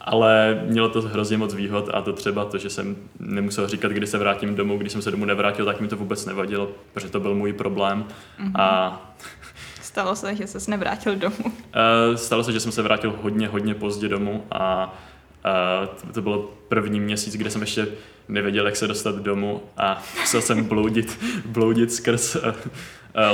ale 0.00 0.62
mělo 0.66 0.88
to 0.88 1.02
hrozně 1.02 1.38
moc 1.38 1.54
výhod 1.54 1.90
a 1.94 2.02
to 2.02 2.12
třeba 2.12 2.44
to, 2.44 2.58
že 2.58 2.70
jsem 2.70 2.96
nemusel 3.18 3.68
říkat, 3.68 3.92
kdy 3.92 4.06
se 4.06 4.18
vrátím 4.18 4.54
domů, 4.54 4.78
když 4.78 4.92
jsem 4.92 5.02
se 5.02 5.10
domů 5.10 5.24
nevrátil, 5.24 5.66
tak 5.66 5.80
mi 5.80 5.88
to 5.88 5.96
vůbec 5.96 6.26
nevadilo, 6.26 6.68
protože 6.92 7.08
to 7.08 7.20
byl 7.20 7.34
můj 7.34 7.52
problém. 7.52 8.04
Mm-hmm. 8.04 8.60
A 8.60 9.14
Stalo 9.82 10.16
se, 10.16 10.36
že 10.36 10.46
ses 10.46 10.66
nevrátil 10.66 11.16
domů? 11.16 11.44
Uh, 11.44 12.16
stalo 12.16 12.44
se, 12.44 12.52
že 12.52 12.60
jsem 12.60 12.72
se 12.72 12.82
vrátil 12.82 13.14
hodně, 13.22 13.48
hodně 13.48 13.74
pozdě 13.74 14.08
domů 14.08 14.46
a 14.50 14.94
uh, 15.44 16.12
to 16.12 16.22
bylo 16.22 16.54
první 16.68 17.00
měsíc, 17.00 17.36
kde 17.36 17.50
jsem 17.50 17.60
ještě 17.60 17.88
nevěděl, 18.28 18.66
jak 18.66 18.76
se 18.76 18.88
dostat 18.88 19.16
domů 19.16 19.62
a 19.76 20.02
musel 20.20 20.42
jsem 20.42 20.64
bloudit, 20.64 21.18
bloudit 21.46 21.92
skrz 21.92 22.36
uh, 22.36 22.42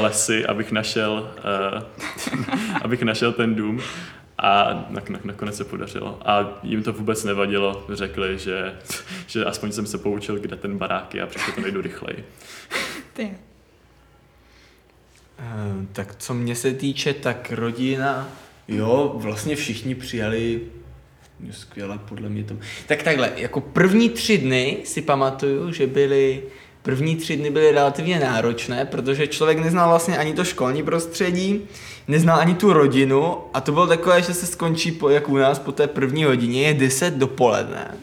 lesy, 0.02 0.46
abych 0.46 0.72
našel, 0.72 1.30
uh, 1.74 1.82
abych 2.82 3.02
našel 3.02 3.32
ten 3.32 3.54
dům. 3.54 3.80
A 4.42 4.86
nakonec 5.24 5.56
se 5.56 5.64
podařilo. 5.64 6.20
A 6.24 6.60
jim 6.62 6.82
to 6.82 6.92
vůbec 6.92 7.24
nevadilo. 7.24 7.86
Řekli, 7.92 8.38
že, 8.38 8.74
že 9.26 9.44
aspoň 9.44 9.72
jsem 9.72 9.86
se 9.86 9.98
poučil, 9.98 10.38
kde 10.38 10.56
ten 10.56 10.78
barák 10.78 11.14
je 11.14 11.22
a 11.22 11.26
přišlo 11.26 11.52
to 11.54 11.60
nejdu 11.60 11.80
rychleji. 11.80 12.24
Ty. 13.12 13.22
Uh, 15.38 15.84
tak 15.92 16.16
co 16.16 16.34
mě 16.34 16.56
se 16.56 16.72
týče, 16.72 17.14
tak 17.14 17.52
rodina, 17.52 18.28
jo, 18.68 19.12
vlastně 19.14 19.56
všichni 19.56 19.94
přijali 19.94 20.60
skvěle 21.50 21.98
podle 22.08 22.28
mě 22.28 22.44
to. 22.44 22.56
Tak 22.86 23.02
takhle, 23.02 23.32
jako 23.36 23.60
první 23.60 24.10
tři 24.10 24.38
dny 24.38 24.76
si 24.84 25.02
pamatuju, 25.02 25.72
že 25.72 25.86
byly 25.86 26.42
První 26.82 27.16
tři 27.16 27.36
dny 27.36 27.50
byly 27.50 27.72
relativně 27.72 28.20
náročné, 28.20 28.84
protože 28.84 29.26
člověk 29.26 29.58
neznal 29.58 29.88
vlastně 29.88 30.18
ani 30.18 30.34
to 30.34 30.44
školní 30.44 30.82
prostředí, 30.82 31.60
neznal 32.08 32.40
ani 32.40 32.54
tu 32.54 32.72
rodinu 32.72 33.36
a 33.54 33.60
to 33.60 33.72
bylo 33.72 33.86
takové, 33.86 34.22
že 34.22 34.34
se 34.34 34.46
skončí, 34.46 34.92
po, 34.92 35.08
jak 35.08 35.28
u 35.28 35.36
nás, 35.36 35.58
po 35.58 35.72
té 35.72 35.86
první 35.86 36.24
hodině, 36.24 36.62
je 36.62 36.74
10 36.74 37.14
dopoledne. 37.14 37.94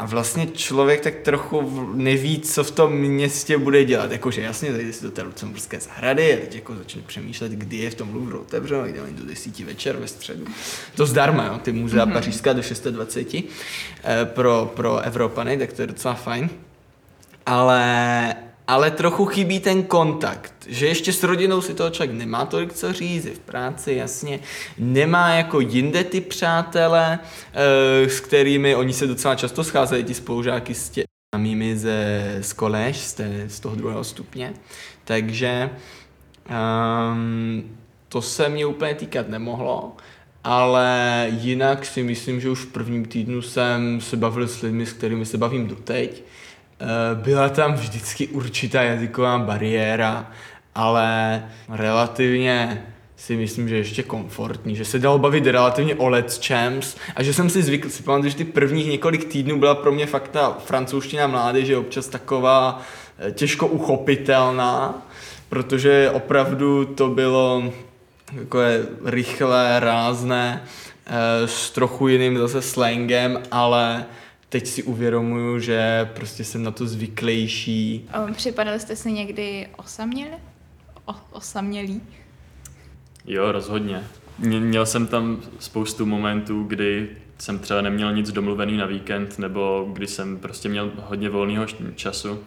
A 0.00 0.06
vlastně 0.06 0.46
člověk 0.46 1.00
tak 1.00 1.14
trochu 1.14 1.90
neví, 1.94 2.40
co 2.40 2.64
v 2.64 2.70
tom 2.70 2.92
městě 2.92 3.58
bude 3.58 3.84
dělat. 3.84 4.12
Jakože 4.12 4.42
jasně, 4.42 4.72
zajde 4.72 4.92
si 4.92 5.04
do 5.04 5.10
té 5.10 5.22
Lucemburské 5.22 5.80
zahrady 5.80 6.34
a 6.34 6.40
teď 6.40 6.54
jako 6.54 6.76
začne 6.76 7.02
přemýšlet, 7.06 7.52
kdy 7.52 7.76
je 7.76 7.90
v 7.90 7.94
tom 7.94 8.14
Louvre 8.14 8.38
otevřeno, 8.38 8.86
jde 8.86 9.00
do 9.10 9.26
10 9.26 9.58
večer 9.58 9.96
ve 9.96 10.08
středu. 10.08 10.44
To 10.94 11.06
zdarma, 11.06 11.44
jo, 11.44 11.58
ty 11.62 11.72
muzea 11.72 12.06
mm-hmm. 12.06 12.12
pařížská 12.12 12.52
do 12.52 12.60
6.20 12.60 13.44
eh, 14.04 14.24
pro, 14.24 14.72
pro 14.76 14.98
Evropany, 14.98 15.58
tak 15.58 15.72
to 15.72 15.82
je 15.82 15.86
docela 15.86 16.14
fajn 16.14 16.50
ale, 17.46 18.34
ale 18.70 18.90
trochu 18.90 19.26
chybí 19.26 19.60
ten 19.60 19.82
kontakt, 19.82 20.54
že 20.68 20.86
ještě 20.86 21.12
s 21.12 21.22
rodinou 21.22 21.60
si 21.60 21.74
toho 21.74 21.90
člověk 21.90 22.18
nemá 22.18 22.46
tolik 22.46 22.72
co 22.72 22.92
říct, 22.92 23.26
v 23.26 23.38
práci 23.38 23.92
jasně, 23.92 24.40
nemá 24.78 25.34
jako 25.34 25.60
jinde 25.60 26.04
ty 26.04 26.20
přátele, 26.20 27.18
eh, 27.52 28.08
s 28.08 28.20
kterými 28.20 28.74
oni 28.74 28.92
se 28.92 29.06
docela 29.06 29.34
často 29.34 29.64
scházejí, 29.64 30.04
ti 30.04 30.14
spolužáky 30.14 30.74
s 30.74 30.90
těmi 30.90 31.78
ze 31.78 32.38
z 32.40 32.52
kolež, 32.52 32.96
z, 32.96 33.12
té, 33.14 33.44
z 33.48 33.60
toho 33.60 33.76
druhého 33.76 34.04
stupně, 34.04 34.52
takže 35.04 35.70
um, 36.50 37.76
to 38.08 38.22
se 38.22 38.48
mě 38.48 38.66
úplně 38.66 38.94
týkat 38.94 39.28
nemohlo, 39.28 39.96
ale 40.44 41.26
jinak 41.30 41.86
si 41.86 42.02
myslím, 42.02 42.40
že 42.40 42.50
už 42.50 42.60
v 42.60 42.72
prvním 42.72 43.04
týdnu 43.04 43.42
jsem 43.42 44.00
se 44.00 44.16
bavil 44.16 44.48
s 44.48 44.62
lidmi, 44.62 44.86
s 44.86 44.92
kterými 44.92 45.26
se 45.26 45.38
bavím 45.38 45.66
doteď, 45.66 46.22
byla 47.14 47.48
tam 47.48 47.74
vždycky 47.74 48.26
určitá 48.28 48.82
jazyková 48.82 49.38
bariéra, 49.38 50.30
ale 50.74 51.42
relativně 51.68 52.84
si 53.20 53.36
myslím, 53.36 53.68
že 53.68 53.76
ještě 53.76 54.02
komfortní, 54.02 54.76
že 54.76 54.84
se 54.84 54.98
dalo 54.98 55.18
bavit 55.18 55.46
relativně 55.46 55.94
o 55.94 56.08
Let's 56.08 56.46
Champs 56.46 56.96
a 57.16 57.22
že 57.22 57.34
jsem 57.34 57.50
si 57.50 57.62
zvykl, 57.62 57.88
si 57.88 58.02
pamatuju, 58.02 58.30
že 58.30 58.36
ty 58.36 58.44
prvních 58.44 58.86
několik 58.86 59.24
týdnů 59.24 59.58
byla 59.58 59.74
pro 59.74 59.92
mě 59.92 60.06
fakt 60.06 60.28
ta 60.28 60.56
francouzština 60.64 61.26
mládeže 61.26 61.76
občas 61.76 62.08
taková 62.08 62.82
eh, 63.18 63.32
těžko 63.32 63.66
uchopitelná, 63.66 65.06
protože 65.48 66.10
opravdu 66.10 66.84
to 66.84 67.08
bylo 67.08 67.72
takové 68.38 68.86
rychlé, 69.04 69.80
rázné, 69.80 70.64
eh, 71.06 71.48
s 71.48 71.70
trochu 71.70 72.08
jiným 72.08 72.38
zase 72.38 72.62
slangem, 72.62 73.42
ale 73.50 74.04
teď 74.50 74.66
si 74.66 74.82
uvědomuju, 74.82 75.58
že 75.58 76.10
prostě 76.14 76.44
jsem 76.44 76.62
na 76.62 76.70
to 76.70 76.86
zvyklejší. 76.86 78.08
Připadali 78.32 78.80
jste 78.80 78.96
si 78.96 79.12
někdy 79.12 79.68
osaměli? 79.76 80.36
O, 81.04 81.14
osamělí? 81.30 82.00
Jo, 83.26 83.52
rozhodně. 83.52 84.04
Měl 84.38 84.86
jsem 84.86 85.06
tam 85.06 85.42
spoustu 85.58 86.06
momentů, 86.06 86.62
kdy 86.62 87.08
jsem 87.38 87.58
třeba 87.58 87.80
neměl 87.80 88.12
nic 88.12 88.32
domluvený 88.32 88.76
na 88.76 88.86
víkend, 88.86 89.38
nebo 89.38 89.88
kdy 89.92 90.06
jsem 90.06 90.38
prostě 90.38 90.68
měl 90.68 90.90
hodně 90.96 91.28
volného 91.28 91.66
času. 91.94 92.38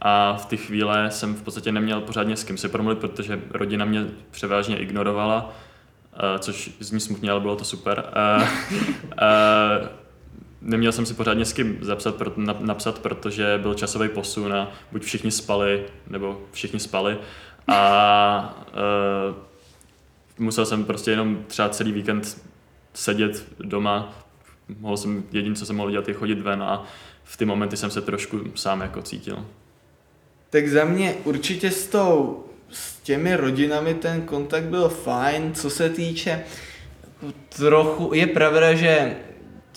A 0.00 0.36
v 0.36 0.46
ty 0.46 0.56
chvíle 0.56 1.10
jsem 1.10 1.34
v 1.34 1.42
podstatě 1.42 1.72
neměl 1.72 2.00
pořádně 2.00 2.36
s 2.36 2.44
kým 2.44 2.56
si 2.56 2.68
promluvit, 2.68 2.98
protože 2.98 3.40
rodina 3.50 3.84
mě 3.84 4.06
převážně 4.30 4.78
ignorovala, 4.78 5.52
což 6.38 6.70
zní 6.80 7.00
smutně, 7.00 7.30
ale 7.30 7.40
bylo 7.40 7.56
to 7.56 7.64
super. 7.64 8.04
neměl 10.68 10.92
jsem 10.92 11.06
si 11.06 11.14
pořádně 11.14 11.44
s 11.44 11.52
kým 11.52 11.78
zapsat, 11.80 12.14
pro, 12.14 12.32
napsat, 12.60 12.98
protože 12.98 13.58
byl 13.62 13.74
časový 13.74 14.08
posun 14.08 14.54
a 14.54 14.72
buď 14.92 15.02
všichni 15.02 15.30
spali, 15.30 15.84
nebo 16.06 16.40
všichni 16.52 16.80
spali. 16.80 17.18
A 17.68 18.64
uh, 19.28 19.36
musel 20.38 20.66
jsem 20.66 20.84
prostě 20.84 21.10
jenom 21.10 21.44
třeba 21.46 21.68
celý 21.68 21.92
víkend 21.92 22.42
sedět 22.94 23.44
doma, 23.58 24.24
mohl 24.80 24.96
jsem, 24.96 25.24
jediné, 25.32 25.54
co 25.54 25.66
jsem 25.66 25.76
mohl 25.76 25.90
dělat, 25.90 26.08
je 26.08 26.14
chodit 26.14 26.40
ven 26.40 26.62
a 26.62 26.84
v 27.24 27.36
ty 27.36 27.44
momenty 27.44 27.76
jsem 27.76 27.90
se 27.90 28.00
trošku 28.00 28.40
sám 28.54 28.80
jako 28.80 29.02
cítil. 29.02 29.46
Tak 30.50 30.68
za 30.68 30.84
mě 30.84 31.14
určitě 31.24 31.70
s 31.70 31.86
tou, 31.86 32.44
s 32.70 33.00
těmi 33.00 33.36
rodinami 33.36 33.94
ten 33.94 34.22
kontakt 34.22 34.64
byl 34.64 34.88
fajn, 34.88 35.54
co 35.54 35.70
se 35.70 35.90
týče 35.90 36.44
trochu, 37.48 38.10
je 38.14 38.26
pravda, 38.26 38.74
že 38.74 39.16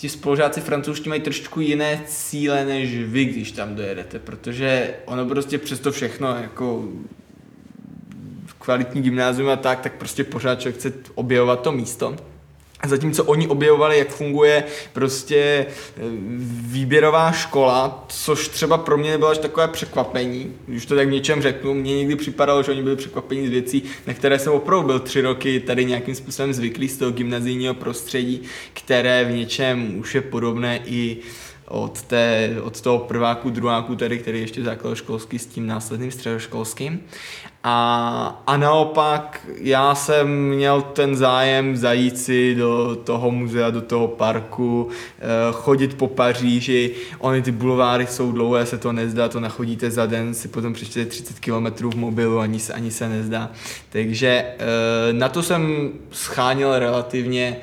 ti 0.02 0.08
spolužáci 0.08 0.60
francouzští 0.60 1.08
mají 1.08 1.20
trošku 1.20 1.60
jiné 1.60 2.02
cíle 2.06 2.64
než 2.64 2.98
vy, 2.98 3.24
když 3.24 3.52
tam 3.52 3.74
dojedete, 3.74 4.18
protože 4.18 4.94
ono 5.04 5.26
prostě 5.26 5.58
přesto 5.58 5.92
všechno 5.92 6.36
jako 6.36 6.88
kvalitní 8.58 9.02
gymnázium 9.02 9.48
a 9.48 9.56
tak, 9.56 9.80
tak 9.80 9.92
prostě 9.92 10.24
pořád 10.24 10.60
člověk 10.60 10.76
chce 10.76 10.92
objevovat 11.14 11.62
to 11.62 11.72
místo. 11.72 12.16
Zatímco 12.86 13.24
oni 13.24 13.48
objevovali, 13.48 13.98
jak 13.98 14.08
funguje 14.08 14.64
prostě 14.92 15.36
e, 15.36 15.66
výběrová 16.66 17.32
škola, 17.32 18.04
což 18.08 18.48
třeba 18.48 18.78
pro 18.78 18.98
mě 18.98 19.10
nebylo 19.10 19.30
až 19.30 19.38
takové 19.38 19.68
překvapení, 19.68 20.56
když 20.66 20.86
to 20.86 20.96
tak 20.96 21.08
v 21.08 21.10
něčem 21.10 21.42
řeknu, 21.42 21.74
mně 21.74 21.96
někdy 21.96 22.16
připadalo, 22.16 22.62
že 22.62 22.72
oni 22.72 22.82
byli 22.82 22.96
překvapení 22.96 23.46
z 23.46 23.50
věcí, 23.50 23.82
na 24.06 24.14
které 24.14 24.38
jsem 24.38 24.52
opravdu 24.52 24.86
byl 24.86 25.00
tři 25.00 25.20
roky 25.20 25.60
tady 25.60 25.84
nějakým 25.84 26.14
způsobem 26.14 26.52
zvyklý 26.52 26.88
z 26.88 26.96
toho 26.96 27.10
gymnazijního 27.10 27.74
prostředí, 27.74 28.42
které 28.72 29.24
v 29.24 29.30
něčem 29.30 29.98
už 29.98 30.14
je 30.14 30.20
podobné 30.20 30.80
i 30.84 31.16
od, 31.72 32.02
té, 32.02 32.50
od 32.62 32.80
toho 32.80 32.98
prváku, 32.98 33.50
druháku, 33.50 33.96
tady, 33.96 34.18
který 34.18 34.40
ještě 34.40 34.62
školský 34.94 35.38
s 35.38 35.46
tím 35.46 35.66
následným 35.66 36.10
středoškolským. 36.10 37.00
A, 37.64 38.42
a 38.46 38.56
naopak 38.56 39.46
já 39.56 39.94
jsem 39.94 40.48
měl 40.48 40.82
ten 40.82 41.16
zájem 41.16 41.76
zajít 41.76 42.18
si 42.18 42.54
do 42.54 42.96
toho 43.04 43.30
muzea, 43.30 43.70
do 43.70 43.80
toho 43.80 44.08
parku, 44.08 44.88
eh, 45.18 45.22
chodit 45.52 45.94
po 45.94 46.08
Paříži. 46.08 46.94
Ony 47.18 47.42
ty 47.42 47.52
bulváry 47.52 48.06
jsou 48.06 48.32
dlouhé, 48.32 48.66
se 48.66 48.78
to 48.78 48.92
nezdá, 48.92 49.28
to 49.28 49.40
nachodíte 49.40 49.90
za 49.90 50.06
den, 50.06 50.34
si 50.34 50.48
potom 50.48 50.72
přečtete 50.72 51.10
30 51.10 51.40
km 51.40 51.90
v 51.90 51.96
mobilu, 51.96 52.38
ani 52.38 52.58
se, 52.58 52.72
ani 52.72 52.90
se 52.90 53.08
nezdá. 53.08 53.50
Takže 53.88 54.28
eh, 54.28 55.12
na 55.12 55.28
to 55.28 55.42
jsem 55.42 55.92
schánil 56.10 56.78
relativně 56.78 57.56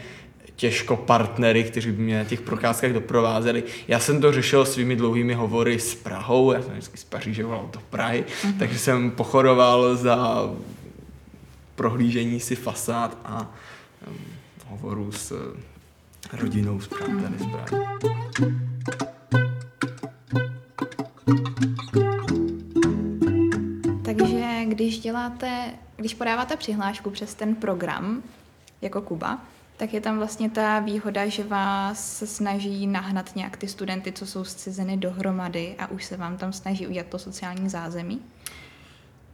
těžko 0.60 0.98
partnery, 0.98 1.64
kteří 1.64 1.92
by 1.92 2.04
mě 2.04 2.18
na 2.18 2.24
těch 2.24 2.42
procházkách 2.42 2.92
doprovázeli. 2.92 3.64
Já 3.88 4.00
jsem 4.00 4.22
to 4.22 4.32
řešil 4.32 4.66
svými 4.66 4.96
dlouhými 4.96 5.34
hovory 5.34 5.80
s 5.80 5.96
Prahou, 5.96 6.52
já 6.52 6.62
jsem 6.62 6.72
vždycky 6.72 6.98
z 6.98 7.04
Paříže 7.04 7.44
volal 7.44 7.70
do 7.74 7.80
Prahy, 7.90 8.26
mm-hmm. 8.28 8.58
takže 8.60 8.80
jsem 8.80 9.12
pochoroval 9.12 9.96
za 9.96 10.50
prohlížení 11.76 12.40
si 12.40 12.56
fasád 12.56 13.18
a 13.26 13.54
um, 14.08 14.18
hovoru 14.68 15.12
s 15.12 15.56
rodinou, 16.34 16.82
s 16.82 16.88
přáteli 16.88 17.38
z 17.40 17.46
Prahy. 17.46 17.86
Takže 24.06 24.66
když 24.66 25.00
děláte, 25.00 25.74
když 25.96 26.14
podáváte 26.14 26.58
přihlášku 26.58 27.10
přes 27.10 27.34
ten 27.34 27.56
program 27.56 28.24
jako 28.82 29.02
Kuba, 29.02 29.40
tak 29.80 29.94
je 29.94 30.02
tam 30.02 30.18
vlastně 30.18 30.50
ta 30.50 30.80
výhoda, 30.80 31.28
že 31.28 31.44
vás 31.44 32.18
se 32.18 32.28
snaží 32.28 32.88
nahnat 32.88 33.36
nějak 33.36 33.58
ty 33.58 33.68
studenty, 33.68 34.12
co 34.12 34.26
jsou 34.26 34.44
zcizeny 34.44 34.98
dohromady 34.98 35.76
a 35.80 35.88
už 35.88 36.06
se 36.06 36.18
vám 36.18 36.38
tam 36.38 36.54
snaží 36.54 36.88
udělat 36.88 37.08
to 37.08 37.20
sociální 37.20 37.70
zázemí? 37.70 38.20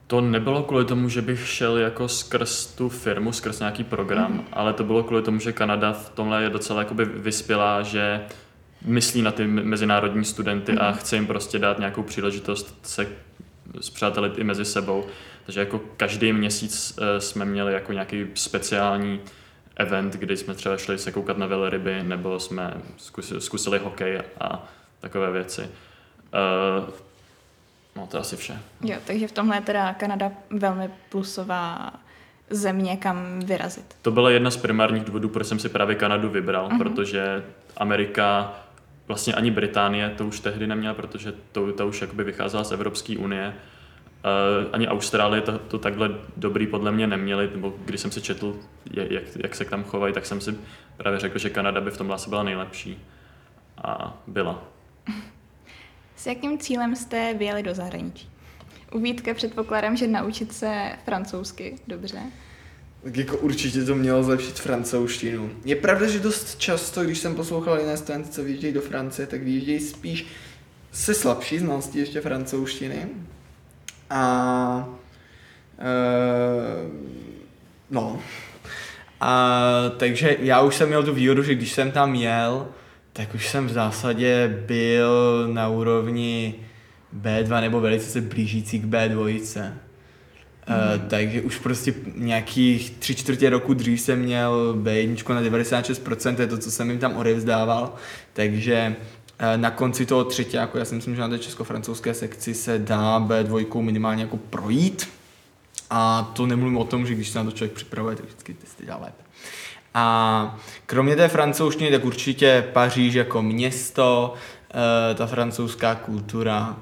To 0.07 0.21
nebylo 0.21 0.63
kvůli 0.63 0.85
tomu, 0.85 1.09
že 1.09 1.21
bych 1.21 1.47
šel 1.47 1.77
jako 1.77 2.07
skrz 2.07 2.65
tu 2.65 2.89
firmu, 2.89 3.31
skrz 3.31 3.59
nějaký 3.59 3.83
program, 3.83 4.33
mm. 4.33 4.41
ale 4.53 4.73
to 4.73 4.83
bylo 4.83 5.03
kvůli 5.03 5.21
tomu, 5.21 5.39
že 5.39 5.53
Kanada 5.53 5.93
v 5.93 6.09
tomhle 6.09 6.43
je 6.43 6.49
docela 6.49 6.79
jakoby 6.79 7.05
vyspělá, 7.05 7.81
že 7.81 8.21
myslí 8.81 9.21
na 9.21 9.31
ty 9.31 9.47
mezinárodní 9.47 10.25
studenty 10.25 10.71
mm. 10.71 10.77
a 10.81 10.91
chce 10.91 11.15
jim 11.15 11.27
prostě 11.27 11.59
dát 11.59 11.79
nějakou 11.79 12.03
příležitost 12.03 12.79
se 12.83 13.07
zpřátelit 13.81 14.37
i 14.37 14.43
mezi 14.43 14.65
sebou. 14.65 15.05
Takže 15.45 15.59
jako 15.59 15.81
každý 15.97 16.33
měsíc 16.33 16.97
uh, 16.97 17.05
jsme 17.19 17.45
měli 17.45 17.73
jako 17.73 17.93
nějaký 17.93 18.25
speciální 18.33 19.19
event, 19.75 20.13
kdy 20.13 20.37
jsme 20.37 20.53
třeba 20.53 20.77
šli 20.77 20.97
se 20.97 21.11
koukat 21.11 21.37
na 21.37 21.45
velryby, 21.45 22.03
nebo 22.03 22.39
jsme 22.39 22.73
zkusili, 22.97 23.41
zkusili 23.41 23.79
hokej 23.79 24.21
a 24.39 24.67
takové 24.99 25.31
věci. 25.31 25.61
Uh, 25.61 26.89
no 27.95 28.07
to 28.07 28.17
je 28.17 28.21
asi 28.21 28.35
vše. 28.37 28.59
Jo, 28.81 28.97
takže 29.05 29.27
v 29.27 29.31
tomhle 29.31 29.57
je 29.57 29.61
teda 29.61 29.93
Kanada 29.93 30.31
velmi 30.49 30.89
plusová 31.09 31.93
země, 32.49 32.97
kam 32.97 33.39
vyrazit. 33.39 33.95
To 34.01 34.11
byla 34.11 34.29
jedna 34.29 34.51
z 34.51 34.57
primárních 34.57 35.03
důvodů, 35.03 35.29
proč 35.29 35.47
jsem 35.47 35.59
si 35.59 35.69
právě 35.69 35.95
Kanadu 35.95 36.29
vybral, 36.29 36.69
uh-huh. 36.69 36.77
protože 36.77 37.43
Amerika, 37.77 38.53
vlastně 39.07 39.33
ani 39.33 39.51
Británie 39.51 40.09
to 40.17 40.27
už 40.27 40.39
tehdy 40.39 40.67
neměla, 40.67 40.93
protože 40.93 41.33
to, 41.51 41.73
to 41.73 41.87
už 41.87 42.01
jakoby 42.01 42.23
vycházela 42.23 42.63
z 42.63 42.71
Evropské 42.71 43.17
unie. 43.17 43.53
Uh, 44.25 44.69
ani 44.73 44.87
Austrálie 44.87 45.41
to, 45.41 45.59
to 45.59 45.77
takhle 45.79 46.09
dobrý 46.37 46.67
podle 46.67 46.91
mě 46.91 47.07
neměli, 47.07 47.49
nebo 47.51 47.73
když 47.85 48.01
jsem 48.01 48.11
si 48.11 48.21
četl, 48.21 48.55
jak, 48.93 49.23
jak 49.43 49.55
se 49.55 49.65
k 49.65 49.69
tam 49.69 49.83
chovají, 49.83 50.13
tak 50.13 50.25
jsem 50.25 50.41
si 50.41 50.57
právě 50.97 51.19
řekl, 51.19 51.37
že 51.39 51.49
Kanada 51.49 51.81
by 51.81 51.91
v 51.91 51.97
tomhle 51.97 52.15
asi 52.15 52.29
byla 52.29 52.43
nejlepší. 52.43 53.05
A 53.83 54.23
byla. 54.27 54.63
S 56.15 56.25
jakým 56.27 56.57
cílem 56.57 56.95
jste 56.95 57.33
vyjeli 57.33 57.63
do 57.63 57.73
zahraničí? 57.73 58.29
U 58.91 58.99
Vítka 58.99 59.33
předpokládám, 59.33 59.97
že 59.97 60.07
naučit 60.07 60.53
se 60.53 60.91
francouzsky 61.05 61.75
dobře. 61.87 62.19
Tak 63.03 63.17
jako 63.17 63.37
určitě 63.37 63.83
to 63.83 63.95
mělo 63.95 64.23
zlepšit 64.23 64.59
francouzštinu. 64.59 65.49
Je 65.65 65.75
pravda, 65.75 66.07
že 66.07 66.19
dost 66.19 66.55
často, 66.59 67.03
když 67.03 67.17
jsem 67.17 67.35
poslouchal 67.35 67.79
jiné 67.79 67.97
studenty, 67.97 68.29
co 68.29 68.43
vyjíždějí 68.43 68.73
do 68.73 68.81
Francie, 68.81 69.27
tak 69.27 69.43
vyjíždějí 69.43 69.79
spíš 69.79 70.25
se 70.91 71.13
slabší 71.13 71.59
znalostí 71.59 71.99
ještě 71.99 72.21
francouzštiny. 72.21 73.07
A 74.09 74.87
uh, 75.77 76.91
no. 77.91 78.19
A, 79.21 79.61
takže 79.97 80.37
já 80.39 80.61
už 80.61 80.75
jsem 80.75 80.87
měl 80.87 81.03
tu 81.03 81.13
výhodu, 81.13 81.43
že 81.43 81.55
když 81.55 81.71
jsem 81.71 81.91
tam 81.91 82.15
jel, 82.15 82.67
tak 83.13 83.35
už 83.35 83.49
jsem 83.49 83.67
v 83.67 83.71
zásadě 83.71 84.63
byl 84.67 85.47
na 85.53 85.67
úrovni 85.67 86.55
B2 87.21 87.61
nebo 87.61 87.81
velice 87.81 88.05
se 88.05 88.21
blížící 88.21 88.79
k 88.79 88.85
B2. 88.85 89.23
Mm. 89.23 90.75
Uh, 90.75 91.07
takže 91.07 91.41
už 91.41 91.57
prostě 91.57 91.93
nějakých 92.15 92.89
tři 92.89 93.15
čtvrtě 93.15 93.49
roku 93.49 93.73
dřív 93.73 94.01
jsem 94.01 94.19
měl 94.19 94.75
B1 94.83 95.33
na 95.33 95.41
96%, 95.41 96.35
to 96.35 96.41
je 96.41 96.47
to, 96.47 96.57
co 96.57 96.71
jsem 96.71 96.89
jim 96.89 96.99
tam 96.99 97.17
odevzdával, 97.17 97.93
takže 98.33 98.95
na 99.55 99.71
konci 99.71 100.05
toho 100.05 100.23
třetí, 100.23 100.57
jako 100.57 100.77
já 100.77 100.85
si 100.85 100.95
myslím, 100.95 101.15
že 101.15 101.21
na 101.21 101.29
té 101.29 101.39
česko-francouzské 101.39 102.13
sekci 102.13 102.53
se 102.53 102.79
dá 102.79 103.19
B2 103.19 103.81
minimálně 103.81 104.23
jako 104.23 104.37
projít 104.37 105.09
a 105.89 106.31
to 106.33 106.45
nemluvím 106.45 106.77
o 106.77 106.85
tom, 106.85 107.07
že 107.07 107.13
když 107.13 107.29
se 107.29 107.37
na 107.37 107.45
to 107.45 107.51
člověk 107.51 107.73
připravuje, 107.73 108.15
tak 108.15 108.25
vždycky 108.25 108.53
testy 108.53 108.85
dá 108.85 108.97
lépe. 108.97 109.23
A 109.93 110.57
kromě 110.85 111.15
té 111.15 111.27
francouzštiny, 111.27 111.91
tak 111.91 112.05
určitě 112.05 112.67
Paříž 112.73 113.13
jako 113.13 113.41
město, 113.41 114.33
uh, 114.33 115.17
ta 115.17 115.25
francouzská 115.27 115.95
kultura, 115.95 116.77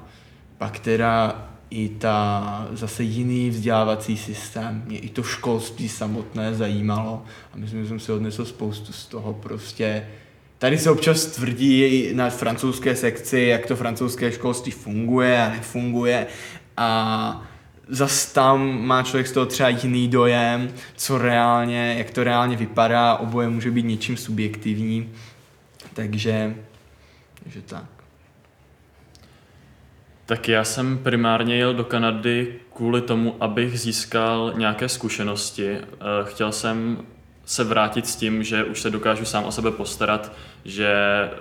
pak 0.58 0.78
teda 0.78 1.44
i 1.70 1.88
ta 1.88 2.68
zase 2.72 3.02
jiný 3.02 3.50
vzdělávací 3.50 4.16
systém. 4.16 4.82
Mě 4.86 4.98
i 4.98 5.08
to 5.08 5.22
školství 5.22 5.88
samotné 5.88 6.54
zajímalo 6.54 7.24
a 7.52 7.56
myslím, 7.56 7.82
že 7.82 7.88
jsem 7.88 8.00
si 8.00 8.12
odnesl 8.12 8.44
spoustu 8.44 8.92
z 8.92 9.06
toho 9.06 9.34
prostě. 9.34 10.06
Tady 10.64 10.78
se 10.78 10.90
občas 10.90 11.26
tvrdí 11.26 12.08
na 12.14 12.30
francouzské 12.30 12.96
sekci, 12.96 13.40
jak 13.40 13.66
to 13.66 13.76
francouzské 13.76 14.32
školství 14.32 14.72
funguje 14.72 15.42
a 15.42 15.50
nefunguje 15.50 16.26
a 16.76 17.48
zas 17.88 18.32
tam 18.32 18.86
má 18.86 19.02
člověk 19.02 19.26
z 19.26 19.32
toho 19.32 19.46
třeba 19.46 19.68
jiný 19.68 20.08
dojem, 20.08 20.72
co 20.96 21.18
reálně, 21.18 21.94
jak 21.98 22.10
to 22.10 22.24
reálně 22.24 22.56
vypadá, 22.56 23.16
oboje 23.16 23.48
může 23.48 23.70
být 23.70 23.84
něčím 23.84 24.16
subjektivní, 24.16 25.12
takže, 25.94 26.54
takže 27.42 27.62
tak. 27.62 27.86
Tak 30.26 30.48
já 30.48 30.64
jsem 30.64 30.98
primárně 30.98 31.56
jel 31.56 31.74
do 31.74 31.84
Kanady 31.84 32.54
kvůli 32.76 33.00
tomu, 33.00 33.36
abych 33.40 33.80
získal 33.80 34.52
nějaké 34.56 34.88
zkušenosti. 34.88 35.68
Eh, 35.70 35.84
chtěl 36.24 36.52
jsem 36.52 37.06
se 37.44 37.64
vrátit 37.64 38.06
s 38.06 38.16
tím, 38.16 38.42
že 38.42 38.64
už 38.64 38.80
se 38.80 38.90
dokážu 38.90 39.24
sám 39.24 39.44
o 39.44 39.52
sebe 39.52 39.70
postarat, 39.70 40.32
že 40.64 40.88
eh, 40.88 41.32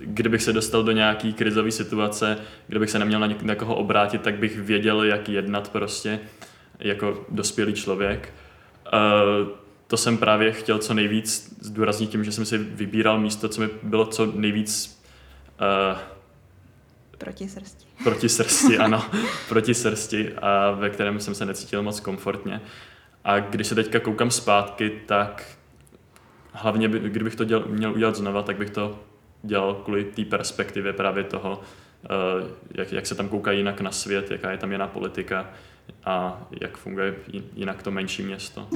kdybych 0.00 0.42
se 0.42 0.52
dostal 0.52 0.82
do 0.82 0.92
nějaký 0.92 1.32
krizové 1.32 1.70
situace, 1.70 2.38
kdybych 2.66 2.90
se 2.90 2.98
neměl 2.98 3.20
na 3.20 3.26
někoho 3.26 3.74
obrátit, 3.74 4.22
tak 4.22 4.38
bych 4.38 4.58
věděl, 4.58 5.02
jak 5.02 5.28
jednat 5.28 5.68
prostě 5.68 6.20
jako 6.78 7.26
dospělý 7.28 7.72
člověk. 7.74 8.34
Eh, 8.86 8.90
to 9.86 9.96
jsem 9.96 10.18
právě 10.18 10.52
chtěl 10.52 10.78
co 10.78 10.94
nejvíc 10.94 11.56
zdůraznit 11.60 12.10
tím, 12.10 12.24
že 12.24 12.32
jsem 12.32 12.44
si 12.44 12.58
vybíral 12.58 13.18
místo, 13.20 13.48
co 13.48 13.60
mi 13.60 13.68
bylo 13.82 14.06
co 14.06 14.26
nejvíc 14.26 14.98
Proti 17.18 17.48
srsti. 17.48 17.86
Proti 18.04 18.28
srsti, 18.28 18.78
ano. 18.84 19.04
proti 19.48 19.74
srsti, 19.74 20.32
a 20.32 20.70
ve 20.70 20.90
kterém 20.90 21.20
jsem 21.20 21.34
se 21.34 21.46
necítil 21.46 21.82
moc 21.82 22.00
komfortně. 22.00 22.60
A 23.24 23.40
když 23.40 23.66
se 23.66 23.74
teďka 23.74 24.00
koukám 24.00 24.30
zpátky, 24.30 24.90
tak 25.06 25.58
hlavně, 26.52 26.88
by, 26.88 27.00
kdybych 27.00 27.36
to 27.36 27.44
děl, 27.44 27.64
měl 27.68 27.92
udělat 27.92 28.16
znova, 28.16 28.42
tak 28.42 28.56
bych 28.56 28.70
to 28.70 28.98
dělal 29.42 29.74
kvůli 29.74 30.04
té 30.04 30.24
perspektivě 30.24 30.92
právě 30.92 31.24
toho, 31.24 31.60
uh, 31.60 32.48
jak, 32.74 32.92
jak 32.92 33.06
se 33.06 33.14
tam 33.14 33.28
kouká 33.28 33.52
jinak 33.52 33.80
na 33.80 33.90
svět, 33.90 34.30
jaká 34.30 34.50
je 34.50 34.58
tam 34.58 34.72
jiná 34.72 34.86
politika 34.86 35.50
a 36.04 36.42
jak 36.60 36.76
funguje 36.76 37.14
jinak 37.54 37.82
to 37.82 37.90
menší 37.90 38.22
město. 38.22 38.68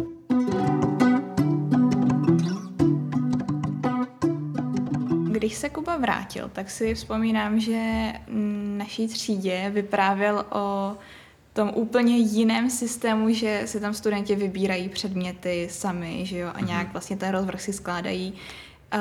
Když 5.31 5.55
se 5.55 5.69
Kuba 5.69 5.97
vrátil, 5.97 6.51
tak 6.53 6.71
si 6.71 6.95
vzpomínám, 6.95 7.61
že 7.61 8.13
naší 8.77 9.09
třídě 9.09 9.71
vyprávěl 9.75 10.45
o 10.51 10.97
tom 11.53 11.73
úplně 11.75 12.17
jiném 12.17 12.71
systému, 12.71 13.35
že 13.35 13.63
si 13.65 13.81
tam 13.81 13.95
studenti 13.95 14.37
vybírají 14.37 14.89
předměty 14.89 15.69
sami, 15.71 16.27
že 16.27 16.39
jo, 16.39 16.49
a 16.55 16.59
mhm. 16.59 16.67
nějak 16.67 16.93
vlastně 16.93 17.17
ten 17.17 17.31
rozvrh 17.33 17.61
si 17.61 17.73
skládají. 17.73 18.35
Uh, 18.95 19.01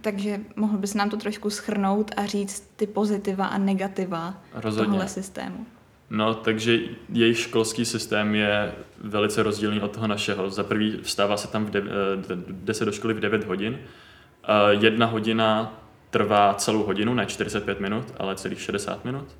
takže 0.00 0.40
mohl 0.56 0.78
bys 0.78 0.94
nám 0.94 1.10
to 1.10 1.16
trošku 1.16 1.50
schrnout 1.50 2.10
a 2.16 2.26
říct 2.26 2.72
ty 2.76 2.86
pozitiva 2.86 3.46
a 3.46 3.58
negativa 3.58 4.42
Rozhodně. 4.54 4.90
tohle 4.90 5.08
systému. 5.08 5.66
No, 6.10 6.34
takže 6.34 6.78
jejich 7.12 7.38
školský 7.38 7.84
systém 7.84 8.34
je 8.34 8.72
velice 8.98 9.42
rozdílný 9.42 9.80
od 9.80 9.90
toho 9.90 10.06
našeho. 10.06 10.50
Za 10.50 10.62
prvý 10.64 10.98
vstává 11.02 11.36
se 11.36 11.48
tam, 11.48 11.64
v 11.64 11.70
de- 11.70 11.80
eh, 11.80 12.36
jde 12.50 12.74
se 12.74 12.84
do 12.84 12.92
školy 12.92 13.14
v 13.14 13.20
9 13.20 13.44
hodin, 13.44 13.78
Eh, 14.48 14.74
jedna 14.74 15.06
hodina 15.06 15.80
trvá 16.10 16.54
celou 16.54 16.82
hodinu, 16.82 17.14
ne 17.14 17.26
45 17.26 17.80
minut, 17.80 18.14
ale 18.16 18.36
celých 18.36 18.60
60 18.60 19.04
minut. 19.04 19.36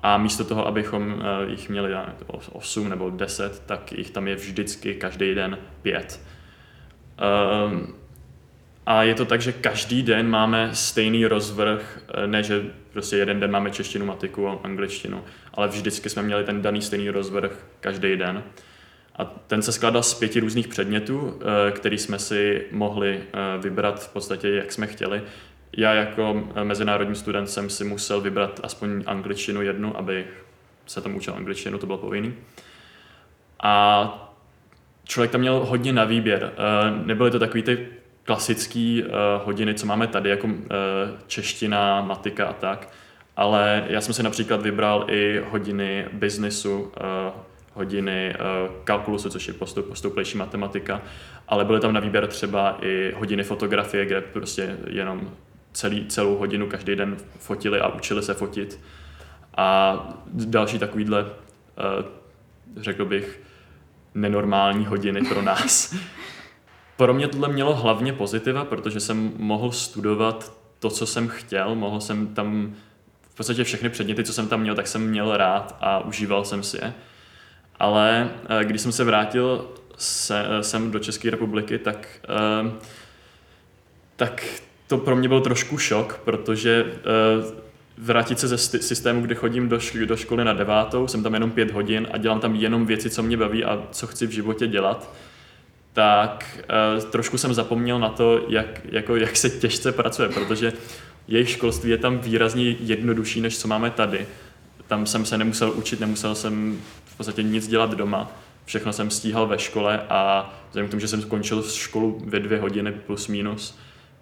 A 0.00 0.18
místo 0.18 0.44
toho, 0.44 0.66
abychom 0.66 1.22
eh, 1.22 1.50
jich 1.50 1.68
měli 1.68 1.94
8 2.52 2.88
nebo 2.88 3.10
10, 3.10 3.62
tak 3.66 3.92
jich 3.92 4.10
tam 4.10 4.28
je 4.28 4.36
vždycky 4.36 4.94
každý 4.94 5.34
den 5.34 5.58
5. 5.82 6.20
Ehm, 7.18 7.94
a 8.86 9.02
je 9.02 9.14
to 9.14 9.24
tak, 9.24 9.40
že 9.40 9.52
každý 9.52 10.02
den 10.02 10.28
máme 10.28 10.70
stejný 10.72 11.26
rozvrh, 11.26 12.00
eh, 12.08 12.26
ne 12.26 12.42
že 12.42 12.62
prostě 12.92 13.16
jeden 13.16 13.40
den 13.40 13.50
máme 13.50 13.70
češtinu, 13.70 14.06
matiku 14.06 14.48
a 14.48 14.58
angličtinu, 14.62 15.24
ale 15.54 15.68
vždycky 15.68 16.08
jsme 16.08 16.22
měli 16.22 16.44
ten 16.44 16.62
daný 16.62 16.82
stejný 16.82 17.10
rozvrh 17.10 17.66
každý 17.80 18.16
den. 18.16 18.42
A 19.16 19.24
ten 19.24 19.62
se 19.62 19.72
skládal 19.72 20.02
z 20.02 20.14
pěti 20.14 20.40
různých 20.40 20.68
předmětů, 20.68 21.40
eh, 21.40 21.70
který 21.70 21.98
jsme 21.98 22.18
si 22.18 22.66
mohli 22.70 23.20
vybrat 23.58 24.04
v 24.04 24.12
podstatě, 24.12 24.48
jak 24.48 24.72
jsme 24.72 24.86
chtěli. 24.86 25.22
Já 25.76 25.94
jako 25.94 26.42
eh, 26.54 26.64
mezinárodní 26.64 27.14
student 27.14 27.50
jsem 27.50 27.70
si 27.70 27.84
musel 27.84 28.20
vybrat 28.20 28.60
aspoň 28.62 29.02
angličtinu 29.06 29.62
jednu, 29.62 29.96
aby 29.96 30.26
se 30.86 31.00
tam 31.00 31.16
učil 31.16 31.34
angličtinu, 31.34 31.78
to 31.78 31.86
bylo 31.86 31.98
povinný. 31.98 32.34
A 33.62 34.34
člověk 35.04 35.30
tam 35.30 35.40
měl 35.40 35.64
hodně 35.64 35.92
na 35.92 36.04
výběr. 36.04 36.52
Nebyly 37.04 37.30
to 37.30 37.38
takový 37.38 37.62
ty 37.62 37.88
klasické 38.24 39.02
hodiny, 39.44 39.74
co 39.74 39.86
máme 39.86 40.06
tady, 40.06 40.30
jako 40.30 40.48
čeština, 41.26 42.02
matika 42.02 42.46
a 42.46 42.52
tak, 42.52 42.88
ale 43.36 43.84
já 43.88 44.00
jsem 44.00 44.14
si 44.14 44.22
například 44.22 44.62
vybral 44.62 45.04
i 45.08 45.42
hodiny 45.50 46.06
biznesu, 46.12 46.92
hodiny 47.74 48.34
kalkulusu, 48.84 49.30
což 49.30 49.48
je 49.48 49.54
postup, 49.54 49.88
postuplejší 49.88 50.38
matematika, 50.38 51.02
ale 51.48 51.64
byly 51.64 51.80
tam 51.80 51.92
na 51.92 52.00
výběr 52.00 52.26
třeba 52.26 52.78
i 52.82 53.12
hodiny 53.16 53.42
fotografie, 53.42 54.06
kde 54.06 54.20
prostě 54.20 54.76
jenom 54.86 55.30
celý, 55.78 56.06
celou 56.06 56.36
hodinu 56.36 56.68
každý 56.68 56.96
den 56.96 57.16
fotili 57.38 57.80
a 57.80 57.88
učili 57.88 58.22
se 58.22 58.34
fotit. 58.34 58.80
A 59.56 59.98
další 60.26 60.78
takovýhle 60.78 61.26
řekl 62.76 63.04
bych, 63.04 63.40
nenormální 64.14 64.86
hodiny 64.86 65.22
pro 65.22 65.42
nás. 65.42 65.94
Pro 66.96 67.14
mě 67.14 67.28
tohle 67.28 67.48
mělo 67.48 67.74
hlavně 67.74 68.12
pozitiva, 68.12 68.64
protože 68.64 69.00
jsem 69.00 69.32
mohl 69.36 69.72
studovat 69.72 70.52
to, 70.78 70.90
co 70.90 71.06
jsem 71.06 71.28
chtěl, 71.28 71.74
mohl 71.74 72.00
jsem 72.00 72.26
tam 72.26 72.74
v 73.30 73.34
podstatě 73.36 73.64
všechny 73.64 73.88
předměty, 73.88 74.24
co 74.24 74.32
jsem 74.32 74.48
tam 74.48 74.60
měl, 74.60 74.74
tak 74.74 74.86
jsem 74.86 75.08
měl 75.10 75.36
rád 75.36 75.76
a 75.80 75.98
užíval 75.98 76.44
jsem 76.44 76.62
si 76.62 76.76
je. 76.76 76.94
Ale 77.78 78.30
eh, 78.48 78.64
když 78.64 78.80
jsem 78.80 78.92
se 78.92 79.04
vrátil 79.04 79.68
eh, 80.30 80.62
sem 80.62 80.90
do 80.90 80.98
České 80.98 81.30
republiky, 81.30 81.78
tak, 81.78 82.08
eh, 82.28 82.70
tak 84.16 84.44
to 84.88 84.98
pro 84.98 85.16
mě 85.16 85.28
byl 85.28 85.40
trošku 85.40 85.78
šok, 85.78 86.20
protože 86.24 86.92
vrátit 87.98 88.38
se 88.38 88.48
ze 88.48 88.58
systému, 88.58 89.20
kde 89.20 89.34
chodím 89.34 89.68
do, 89.68 89.80
školy, 89.80 90.06
do 90.06 90.16
školy 90.16 90.44
na 90.44 90.52
devátou, 90.52 91.06
jsem 91.06 91.22
tam 91.22 91.34
jenom 91.34 91.50
pět 91.50 91.70
hodin 91.70 92.06
a 92.10 92.18
dělám 92.18 92.40
tam 92.40 92.54
jenom 92.54 92.86
věci, 92.86 93.10
co 93.10 93.22
mě 93.22 93.36
baví 93.36 93.64
a 93.64 93.82
co 93.90 94.06
chci 94.06 94.26
v 94.26 94.30
životě 94.30 94.66
dělat, 94.66 95.14
tak 95.92 96.60
uh, 96.96 97.04
trošku 97.04 97.38
jsem 97.38 97.54
zapomněl 97.54 97.98
na 97.98 98.08
to, 98.08 98.44
jak, 98.48 98.80
jako, 98.84 99.16
jak 99.16 99.36
se 99.36 99.50
těžce 99.50 99.92
pracuje, 99.92 100.28
protože 100.28 100.72
jejich 101.28 101.50
školství 101.50 101.90
je 101.90 101.98
tam 101.98 102.18
výrazně 102.18 102.76
jednodušší, 102.80 103.40
než 103.40 103.58
co 103.58 103.68
máme 103.68 103.90
tady. 103.90 104.26
Tam 104.86 105.06
jsem 105.06 105.24
se 105.24 105.38
nemusel 105.38 105.72
učit, 105.74 106.00
nemusel 106.00 106.34
jsem 106.34 106.78
v 107.04 107.16
podstatě 107.16 107.42
nic 107.42 107.68
dělat 107.68 107.94
doma. 107.94 108.32
Všechno 108.64 108.92
jsem 108.92 109.10
stíhal 109.10 109.46
ve 109.46 109.58
škole 109.58 110.00
a 110.08 110.50
vzhledem 110.68 110.88
k 110.88 110.90
tomu, 110.90 111.00
že 111.00 111.08
jsem 111.08 111.22
skončil 111.22 111.62
školu 111.62 112.22
ve 112.24 112.40
dvě 112.40 112.60
hodiny 112.60 112.92
plus 112.92 113.28
minus, 113.28 113.78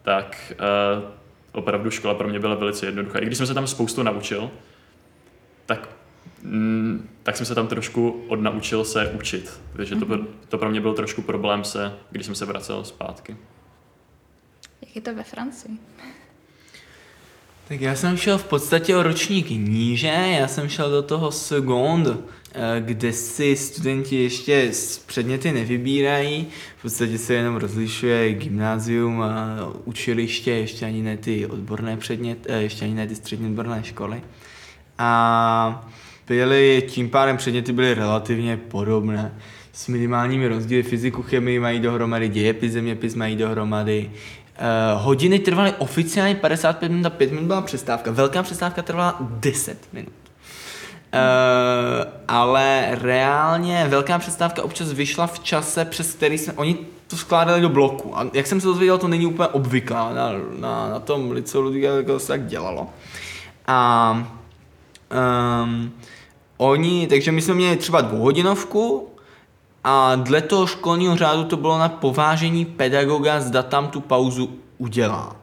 tak 0.07 0.53
uh, 0.61 1.11
opravdu 1.53 1.91
škola 1.91 2.15
pro 2.15 2.29
mě 2.29 2.41
byla 2.41 2.55
velice 2.55 2.87
jednoduchá. 2.87 3.19
I 3.19 3.27
když 3.27 3.39
jsem 3.39 3.47
se 3.47 3.55
tam 3.55 3.67
spoustu 3.67 4.03
naučil, 4.03 4.51
tak, 5.67 5.89
mm, 6.43 7.09
tak 7.23 7.37
jsem 7.37 7.47
se 7.47 7.55
tam 7.55 7.67
trošku 7.67 8.25
odnaučil 8.29 8.85
se 8.85 9.07
učit. 9.07 9.61
Takže 9.77 9.97
to, 9.97 10.07
mhm. 10.07 10.27
to 10.49 10.59
pro 10.59 10.71
mě 10.71 10.81
byl 10.81 10.95
trošku 10.95 11.23
problém 11.23 11.65
se, 11.65 11.93
když 12.11 12.27
jsem 12.27 12.35
se 12.35 12.45
vracel 12.45 12.85
zpátky. 12.85 13.37
Jak 14.81 14.97
je 14.97 15.03
to 15.03 15.15
ve 15.15 15.23
Francii? 15.23 15.79
Tak 17.69 17.81
já 17.81 17.95
jsem 17.95 18.17
šel 18.17 18.39
v 18.39 18.45
podstatě 18.45 18.97
o 18.97 19.03
ročník 19.03 19.51
níže, 19.51 20.07
já 20.41 20.49
jsem 20.49 20.69
šel 20.69 20.91
do 20.91 21.03
toho 21.03 21.33
second, 21.33 22.09
kde 22.81 23.13
si 23.13 23.57
studenti 23.57 24.17
ještě 24.23 24.71
předměty 25.07 25.53
nevybírají, 25.53 26.47
v 26.79 26.83
podstatě 26.83 27.19
se 27.19 27.35
jenom 27.35 27.57
rozlišuje 27.57 28.33
gymnázium 28.35 29.23
a 29.23 29.47
učiliště, 29.85 30.51
ještě 30.51 30.87
ani 30.87 31.03
ne 31.03 31.17
ty 31.17 31.47
odborné 31.47 31.97
předměty, 31.97 32.49
eh, 32.49 32.63
ještě 32.63 32.85
ani 32.85 32.95
ne 32.95 33.07
ty 33.07 33.15
střední 33.15 33.47
odborné 33.47 33.85
školy. 33.85 34.23
A 34.99 35.89
byly, 36.29 36.83
tím 36.89 37.11
pádem 37.11 37.37
předměty 37.37 37.73
byly 37.73 37.95
relativně 37.95 38.57
podobné 38.57 39.35
s 39.73 39.89
minimálními 39.89 40.49
rozdíly. 40.49 40.83
Fyziku, 40.83 41.23
chemii 41.23 41.61
mají 41.61 41.81
dohromady, 41.81 42.29
dějepis, 42.29 42.73
zeměpis 42.73 43.15
mají 43.15 43.37
dohromady, 43.37 44.11
Uh, 44.59 45.03
hodiny 45.03 45.39
trvaly 45.39 45.73
oficiálně 45.79 46.35
55 46.35 46.89
minut 46.89 47.07
a 47.07 47.11
5 47.11 47.33
minut 47.33 47.47
byla 47.47 47.63
přestávka. 47.63 48.11
Velká 48.11 48.43
přestávka 48.43 48.83
trvala 48.83 49.17
10 49.21 49.89
minut. 49.93 50.26
Uh, 51.17 52.13
ale 52.29 52.89
reálně 53.01 53.87
velká 53.89 54.19
přestávka 54.19 54.63
občas 54.63 54.93
vyšla 54.93 55.27
v 55.27 55.39
čase, 55.39 55.85
přes 55.85 56.15
který 56.15 56.39
jsme, 56.39 56.53
oni 56.53 56.77
to 57.07 57.17
skládali 57.17 57.61
do 57.61 57.69
bloku. 57.69 58.19
A 58.19 58.27
jak 58.33 58.47
jsem 58.47 58.61
se 58.61 58.67
dozvěděl, 58.67 58.99
to 58.99 59.09
není 59.09 59.27
úplně 59.27 59.49
obvyklá. 59.49 60.15
Na, 60.15 60.31
na, 60.59 60.89
na 60.91 61.01
tom 61.01 61.31
liceu 61.31 61.61
Ludvíka 61.61 62.19
se 62.19 62.27
tak 62.27 62.47
dělalo. 62.47 62.89
A 63.67 64.11
um, 65.63 65.93
oni, 66.57 67.07
takže 67.07 67.33
my 67.33 67.43
jsme 67.43 67.55
měli 67.55 67.77
třeba 67.77 68.01
dvouhodinovku, 68.01 69.09
a 69.89 70.15
dle 70.15 70.43
toho 70.43 70.67
školního 70.67 71.17
řádu 71.17 71.45
to 71.45 71.57
bylo 71.57 71.79
na 71.79 71.89
povážení 71.89 72.65
pedagoga, 72.65 73.41
zda 73.41 73.63
tam 73.63 73.89
tu 73.89 74.01
pauzu 74.01 74.51
udělá. 74.79 75.37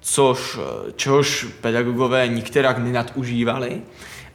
Což, 0.00 0.58
čehož 0.96 1.46
pedagogové 1.60 2.28
nikterak 2.28 2.78
nenadužívali. 2.78 3.82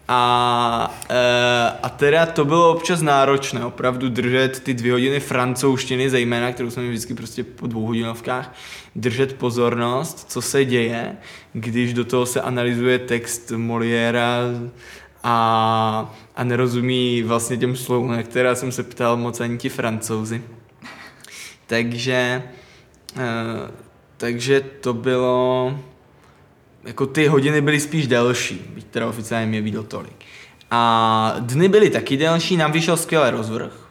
A, 0.07 0.99
e, 1.09 1.71
a 1.83 1.89
teda 1.89 2.25
to 2.25 2.45
bylo 2.45 2.71
občas 2.71 3.01
náročné, 3.01 3.65
opravdu 3.65 4.09
držet 4.09 4.59
ty 4.59 4.73
dvě 4.73 4.91
hodiny 4.91 5.19
francouzštiny, 5.19 6.09
zejména, 6.09 6.51
kterou 6.51 6.69
jsme 6.69 6.87
vždycky 6.87 7.13
prostě 7.13 7.43
po 7.43 7.67
dvou 7.67 7.85
hodinovkách, 7.85 8.55
držet 8.95 9.33
pozornost, 9.33 10.31
co 10.31 10.41
se 10.41 10.65
děje, 10.65 11.17
když 11.53 11.93
do 11.93 12.05
toho 12.05 12.25
se 12.25 12.41
analyzuje 12.41 12.99
text 12.99 13.51
Moliéra 13.51 14.39
a, 15.23 16.15
a 16.35 16.43
nerozumí 16.43 17.23
vlastně 17.23 17.57
těm 17.57 17.75
slovům, 17.75 18.11
na 18.11 18.23
která 18.23 18.55
jsem 18.55 18.71
se 18.71 18.83
ptal 18.83 19.17
moc 19.17 19.39
ani 19.39 19.57
ti 19.57 19.69
francouzi. 19.69 20.41
Takže, 21.67 22.43
uh, 23.15 23.21
takže 24.17 24.61
to 24.61 24.93
bylo, 24.93 25.79
jako 26.87 27.05
ty 27.05 27.27
hodiny 27.27 27.61
byly 27.61 27.79
spíš 27.79 28.07
delší, 28.07 28.61
byť 28.75 28.85
teda 28.87 29.07
oficiálně 29.07 29.47
mě 29.47 29.61
viděl 29.61 29.83
tolik. 29.83 30.25
A 30.71 31.35
dny 31.39 31.69
byly 31.69 31.89
taky 31.89 32.17
delší, 32.17 32.57
nám 32.57 32.71
vyšel 32.71 32.97
skvělý 32.97 33.29
rozvrh. 33.29 33.89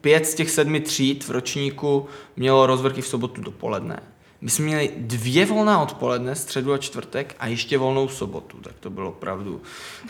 Pět 0.00 0.26
z 0.26 0.34
těch 0.34 0.50
sedmi 0.50 0.80
tříd 0.80 1.24
v 1.24 1.30
ročníku 1.30 2.06
mělo 2.36 2.66
rozvrhy 2.66 3.02
v 3.02 3.06
sobotu 3.06 3.40
dopoledne. 3.42 4.02
My 4.40 4.50
jsme 4.50 4.64
měli 4.64 4.90
dvě 4.96 5.46
volná 5.46 5.82
odpoledne, 5.82 6.34
středu 6.34 6.72
a 6.72 6.78
čtvrtek 6.78 7.36
a 7.38 7.46
ještě 7.46 7.78
volnou 7.78 8.08
sobotu, 8.08 8.56
tak 8.60 8.74
to 8.80 8.90
bylo 8.90 9.08
opravdu 9.08 9.60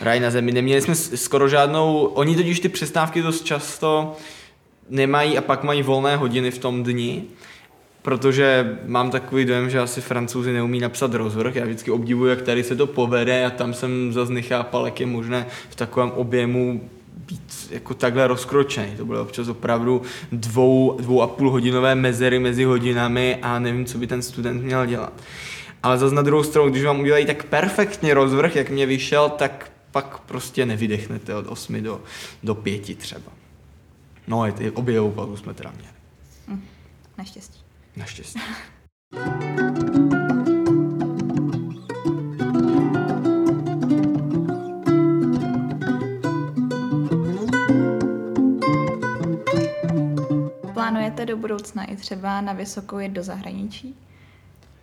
raj 0.01 0.19
na 0.19 0.31
zemi. 0.31 0.51
Neměli 0.51 0.81
jsme 0.81 0.95
skoro 0.95 1.47
žádnou, 1.47 2.05
oni 2.05 2.35
totiž 2.35 2.59
ty 2.59 2.69
přestávky 2.69 3.21
dost 3.21 3.45
často 3.45 4.15
nemají 4.89 5.37
a 5.37 5.41
pak 5.41 5.63
mají 5.63 5.83
volné 5.83 6.15
hodiny 6.15 6.51
v 6.51 6.57
tom 6.57 6.83
dni, 6.83 7.23
protože 8.07 8.77
mám 8.85 9.11
takový 9.11 9.45
dojem, 9.45 9.69
že 9.69 9.79
asi 9.79 10.01
francouzi 10.01 10.53
neumí 10.53 10.79
napsat 10.79 11.13
rozvrh. 11.13 11.55
Já 11.55 11.65
vždycky 11.65 11.91
obdivuji, 11.91 12.29
jak 12.29 12.41
tady 12.41 12.63
se 12.63 12.75
to 12.75 12.87
povede 12.87 13.45
a 13.45 13.49
tam 13.49 13.73
jsem 13.73 14.13
zase 14.13 14.33
nechápal, 14.33 14.85
jak 14.85 14.99
je 14.99 15.05
možné 15.05 15.47
v 15.69 15.75
takovém 15.75 16.11
objemu 16.11 16.89
být 17.15 17.69
jako 17.71 17.93
takhle 17.93 18.27
rozkročený. 18.27 18.95
To 18.97 19.05
bylo 19.05 19.21
občas 19.21 19.47
opravdu 19.47 20.01
dvou, 20.31 20.97
dvou 20.99 21.21
a 21.21 21.27
půl 21.27 21.51
hodinové 21.51 21.95
mezery 21.95 22.39
mezi 22.39 22.63
hodinami 22.63 23.37
a 23.41 23.59
nevím, 23.59 23.85
co 23.85 23.97
by 23.97 24.07
ten 24.07 24.21
student 24.21 24.63
měl 24.63 24.85
dělat. 24.85 25.13
Ale 25.83 25.97
zase 25.97 26.15
na 26.15 26.21
druhou 26.21 26.43
stranu, 26.43 26.69
když 26.69 26.83
vám 26.83 26.99
udělají 26.99 27.25
tak 27.25 27.43
perfektně 27.43 28.13
rozvrh, 28.13 28.55
jak 28.55 28.69
mě 28.69 28.85
vyšel, 28.85 29.29
tak 29.29 29.71
pak 29.91 30.19
prostě 30.19 30.65
nevydechnete 30.65 31.35
od 31.35 31.47
8 31.47 31.83
do, 31.83 32.01
do 32.43 32.55
5 32.55 32.97
třeba. 32.97 33.31
No, 34.27 34.45
oběhovou 34.73 35.11
pauzu 35.11 35.37
jsme 35.37 35.53
teda 35.53 35.71
měli. 35.71 35.93
Hm, 36.47 36.61
naštěstí. 37.17 37.66
Naštěstí. 37.97 38.39
plánujete 50.73 51.25
do 51.25 51.37
budoucna 51.37 51.83
i 51.83 51.95
třeba 51.95 52.41
na 52.41 52.53
vysokou 52.53 52.99
jít 52.99 53.09
do 53.09 53.23
zahraničí? 53.23 53.95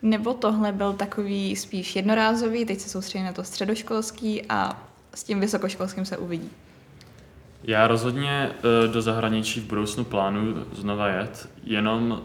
Nebo 0.03 0.35
tohle 0.35 0.73
byl 0.73 0.93
takový 0.93 1.57
spíš 1.57 1.97
jednorázový, 1.97 2.65
teď 2.65 2.79
se 2.79 2.89
soustředí 2.89 3.25
na 3.25 3.33
to 3.33 3.45
středoškolský 3.45 4.43
a 4.49 4.83
s 5.15 5.25
tím 5.25 5.41
vysokoškolským 5.41 6.05
se 6.05 6.17
uvidí? 6.17 6.51
Já 7.63 7.87
rozhodně 7.87 8.51
eh, 8.51 8.89
do 8.89 9.03
zahraničí 9.03 9.61
v 9.61 9.65
budoucnu 9.65 10.05
plánuju 10.05 10.67
znova 10.73 11.09
jet, 11.09 11.49
jenom 11.65 12.23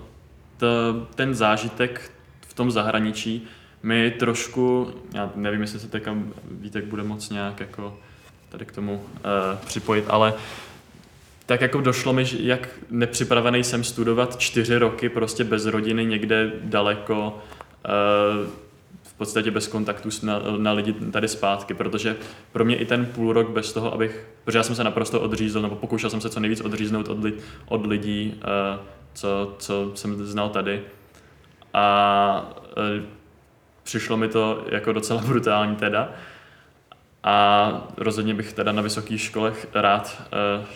ten 1.15 1.35
zážitek 1.35 2.11
v 2.47 2.53
tom 2.53 2.71
zahraničí 2.71 3.47
mi 3.83 4.11
trošku, 4.11 4.93
já 5.13 5.31
nevím, 5.35 5.61
jestli 5.61 5.79
se 5.79 5.87
teďka 5.87 6.15
Vítek 6.51 6.85
bude 6.85 7.03
moc 7.03 7.29
nějak 7.29 7.59
jako 7.59 7.97
tady 8.49 8.65
k 8.65 8.71
tomu 8.71 8.93
uh, 8.93 9.01
připojit, 9.65 10.05
ale 10.07 10.33
tak 11.49 11.61
jako 11.61 11.81
došlo 11.81 12.13
mi, 12.13 12.25
jak 12.39 12.69
nepřipravený 12.89 13.63
jsem 13.63 13.83
studovat 13.83 14.37
čtyři 14.37 14.77
roky 14.77 15.09
prostě 15.09 15.43
bez 15.43 15.65
rodiny 15.65 16.05
někde 16.05 16.51
daleko, 16.63 17.39
eh, 17.85 17.89
v 19.03 19.13
podstatě 19.13 19.51
bez 19.51 19.67
kontaktu 19.67 20.09
na, 20.23 20.41
na 20.57 20.71
lidi 20.71 20.93
tady 20.93 21.27
zpátky, 21.27 21.73
protože 21.73 22.15
pro 22.51 22.65
mě 22.65 22.75
i 22.75 22.85
ten 22.85 23.05
půl 23.05 23.33
rok 23.33 23.49
bez 23.49 23.73
toho, 23.73 23.93
abych, 23.93 24.27
protože 24.43 24.57
já 24.57 24.63
jsem 24.63 24.75
se 24.75 24.83
naprosto 24.83 25.21
odřízl, 25.21 25.61
nebo 25.61 25.75
pokoušel 25.75 26.09
jsem 26.09 26.21
se 26.21 26.29
co 26.29 26.39
nejvíc 26.39 26.61
odříznout 26.61 27.07
od, 27.07 27.23
li, 27.23 27.33
od 27.67 27.85
lidí, 27.85 28.35
eh, 28.41 28.79
co, 29.13 29.55
co 29.59 29.91
jsem 29.95 30.25
znal 30.25 30.49
tady. 30.49 30.83
A 31.73 32.53
eh, 32.77 33.05
přišlo 33.83 34.17
mi 34.17 34.27
to 34.27 34.65
jako 34.71 34.93
docela 34.93 35.21
brutální 35.27 35.75
teda. 35.75 36.13
A 37.23 37.87
rozhodně 37.97 38.33
bych 38.33 38.53
teda 38.53 38.71
na 38.71 38.81
vysokých 38.81 39.21
školech 39.21 39.67
rád 39.73 40.21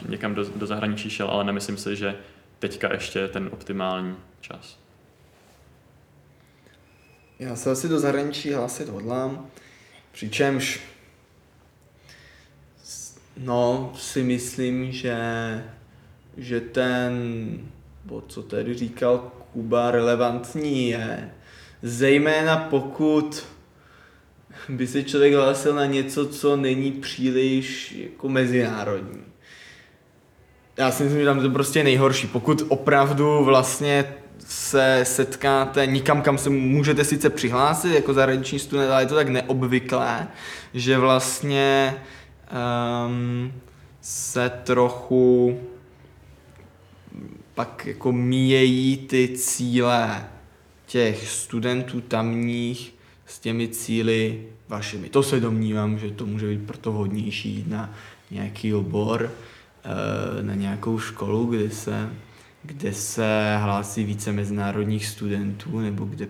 uh, 0.03 0.09
někam 0.09 0.35
do, 0.35 0.45
do 0.55 0.67
zahraničí 0.67 1.09
šel, 1.09 1.27
ale 1.27 1.43
nemyslím 1.43 1.77
si, 1.77 1.95
že 1.95 2.15
teďka 2.59 2.93
ještě 2.93 3.19
je 3.19 3.27
ten 3.27 3.49
optimální 3.51 4.15
čas. 4.41 4.77
Já 7.39 7.55
se 7.55 7.71
asi 7.71 7.89
do 7.89 7.99
zahraničí 7.99 8.53
hlásit 8.53 8.89
hodlám, 8.89 9.47
přičemž 10.11 10.81
No, 13.37 13.93
si 13.97 14.23
myslím, 14.23 14.91
že, 14.91 15.17
že 16.37 16.61
ten, 16.61 17.13
bo 18.05 18.21
co 18.27 18.43
tady 18.43 18.73
říkal 18.73 19.31
Kuba, 19.53 19.91
relevantní 19.91 20.89
je. 20.89 21.31
Zejména 21.81 22.57
pokud 22.57 23.45
by 24.69 24.87
se 24.87 25.03
člověk 25.03 25.33
hlásil 25.33 25.75
na 25.75 25.85
něco, 25.85 26.27
co 26.27 26.55
není 26.55 26.91
příliš 26.91 27.91
jako 27.91 28.29
mezinárodní. 28.29 29.23
Já 30.77 30.91
si 30.91 31.03
myslím, 31.03 31.21
že 31.21 31.25
tam 31.25 31.37
je 31.37 31.43
to 31.43 31.49
prostě 31.49 31.83
nejhorší. 31.83 32.27
Pokud 32.27 32.63
opravdu 32.67 33.43
vlastně 33.43 34.05
se 34.47 34.99
setkáte 35.03 35.85
nikam, 35.85 36.21
kam 36.21 36.37
se 36.37 36.49
můžete 36.49 37.03
sice 37.03 37.29
přihlásit 37.29 37.93
jako 37.93 38.13
zahraniční 38.13 38.59
student, 38.59 38.91
ale 38.91 39.01
je 39.01 39.05
to 39.05 39.15
tak 39.15 39.29
neobvyklé, 39.29 40.27
že 40.73 40.97
vlastně 40.97 41.95
um, 43.07 43.53
se 44.01 44.51
trochu 44.63 45.59
pak 47.55 47.85
jako 47.85 48.11
míjejí 48.11 48.97
ty 48.97 49.27
cíle 49.37 50.29
těch 50.85 51.29
studentů 51.29 52.01
tamních 52.01 52.93
s 53.25 53.39
těmi 53.39 53.67
cíly 53.67 54.47
vašimi. 54.67 55.09
To 55.09 55.23
se 55.23 55.39
domnívám, 55.39 55.99
že 55.99 56.11
to 56.11 56.25
může 56.25 56.47
být 56.47 56.67
proto 56.67 56.91
vhodnější 56.91 57.49
jít 57.49 57.67
na 57.67 57.93
nějaký 58.31 58.73
obor, 58.73 59.31
eh, 59.83 60.43
na 60.43 60.55
nějakou 60.55 60.99
školu, 60.99 61.45
kde 61.45 61.69
se, 61.69 62.13
kde 62.63 62.93
se 62.93 63.57
hlásí 63.57 64.03
více 64.03 64.31
mezinárodních 64.31 65.05
studentů, 65.05 65.79
nebo 65.79 66.05
kde 66.05 66.27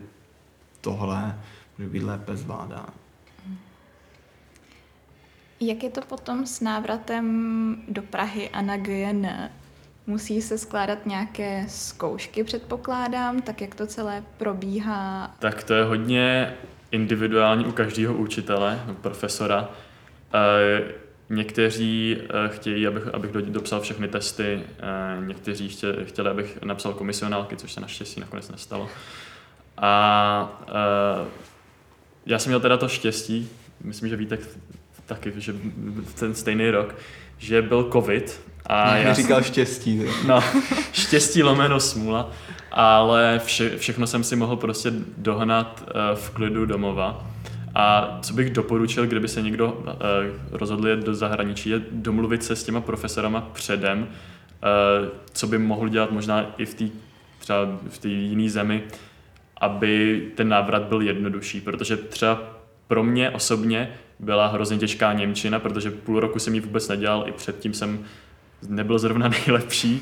tohle 0.82 1.40
může 1.78 1.90
být 1.90 2.04
lépe 2.04 2.36
zvládáno. 2.36 2.94
Jak 5.60 5.84
je 5.84 5.90
to 5.90 6.02
potom 6.02 6.46
s 6.46 6.62
návratem 6.62 7.84
do 7.88 8.02
Prahy 8.02 8.50
a 8.50 8.62
na 8.62 8.78
GN? 8.78 9.28
Musí 10.08 10.42
se 10.42 10.58
skládat 10.58 11.06
nějaké 11.06 11.66
zkoušky, 11.68 12.44
předpokládám, 12.44 13.42
tak 13.42 13.62
jak 13.62 13.76
to 13.76 13.88
celé 13.88 14.24
probíhá? 14.38 15.36
Tak 15.40 15.64
to 15.64 15.74
je 15.74 15.84
hodně 15.84 16.54
individuální 16.92 17.66
u 17.66 17.72
každého 17.72 18.14
učitele, 18.14 18.80
profesora. 19.02 19.70
E, 20.34 20.82
někteří 21.30 22.18
e, 22.18 22.50
chtějí, 22.50 22.88
abych, 22.88 23.08
abych 23.08 23.32
dopsal 23.32 23.82
všechny 23.82 24.08
testy, 24.08 24.64
e, 24.80 25.26
někteří 25.26 25.70
chtěli, 26.04 26.30
abych 26.30 26.62
napsal 26.64 26.94
komisionálky, 26.94 27.56
což 27.56 27.74
se 27.74 27.82
naštěstí 27.82 28.20
nakonec 28.20 28.50
nestalo. 28.50 28.90
A 29.78 30.64
já 32.26 32.40
jsem 32.40 32.50
měl 32.50 32.60
teda 32.60 32.78
to 32.78 32.88
štěstí, 32.88 33.50
myslím, 33.84 34.10
že 34.10 34.16
Vítek 34.16 34.40
taky, 35.06 35.34
že 35.38 35.56
ten 36.20 36.36
stejný 36.36 36.72
rok, 36.72 36.96
že 37.38 37.62
byl 37.62 37.90
covid 37.92 38.42
a 38.66 38.98
já 38.98 39.14
říkal 39.14 39.38
jsem, 39.38 39.52
štěstí. 39.52 40.02
No, 40.28 40.44
štěstí 40.92 41.44
lomeno 41.44 41.80
smůla, 41.80 42.32
ale 42.72 43.42
vše, 43.46 43.78
všechno 43.78 44.08
jsem 44.08 44.24
si 44.24 44.36
mohl 44.36 44.56
prostě 44.56 44.92
dohnat 45.18 45.84
uh, 45.84 46.18
v 46.18 46.30
klidu 46.30 46.66
domova. 46.66 47.28
A 47.76 48.18
co 48.22 48.34
bych 48.34 48.50
doporučil, 48.50 49.06
kdyby 49.06 49.28
se 49.28 49.42
někdo 49.42 49.72
uh, 49.72 49.94
rozhodl 50.52 50.88
jet 50.88 51.00
do 51.00 51.16
zahraničí, 51.16 51.70
je 51.70 51.82
domluvit 51.92 52.44
se 52.44 52.56
s 52.56 52.64
těma 52.64 52.82
profesorama 52.82 53.42
předem, 53.42 54.00
uh, 54.00 54.08
co 55.34 55.48
by 55.48 55.58
mohl 55.58 55.90
dělat 55.90 56.12
možná 56.12 56.46
i 56.58 56.66
v 56.66 56.74
té 56.74 56.86
třeba 57.44 57.80
v 57.90 57.98
té 57.98 58.08
jiné 58.08 58.50
zemi, 58.50 58.84
aby 59.58 60.24
ten 60.36 60.50
návrat 60.50 60.84
byl 60.84 61.02
jednodušší, 61.02 61.62
protože 61.62 61.98
třeba 61.98 62.42
pro 62.88 63.04
mě 63.04 63.30
osobně 63.30 63.94
byla 64.20 64.48
hrozně 64.48 64.78
těžká 64.78 65.14
Němčina, 65.14 65.60
protože 65.60 65.92
půl 65.92 66.20
roku 66.20 66.40
jsem 66.40 66.56
ji 66.56 66.60
vůbec 66.60 66.88
nedělal, 66.88 67.26
i 67.28 67.32
předtím 67.32 67.74
jsem 67.74 68.06
nebyl 68.68 69.00
zrovna 69.00 69.28
nejlepší 69.48 70.02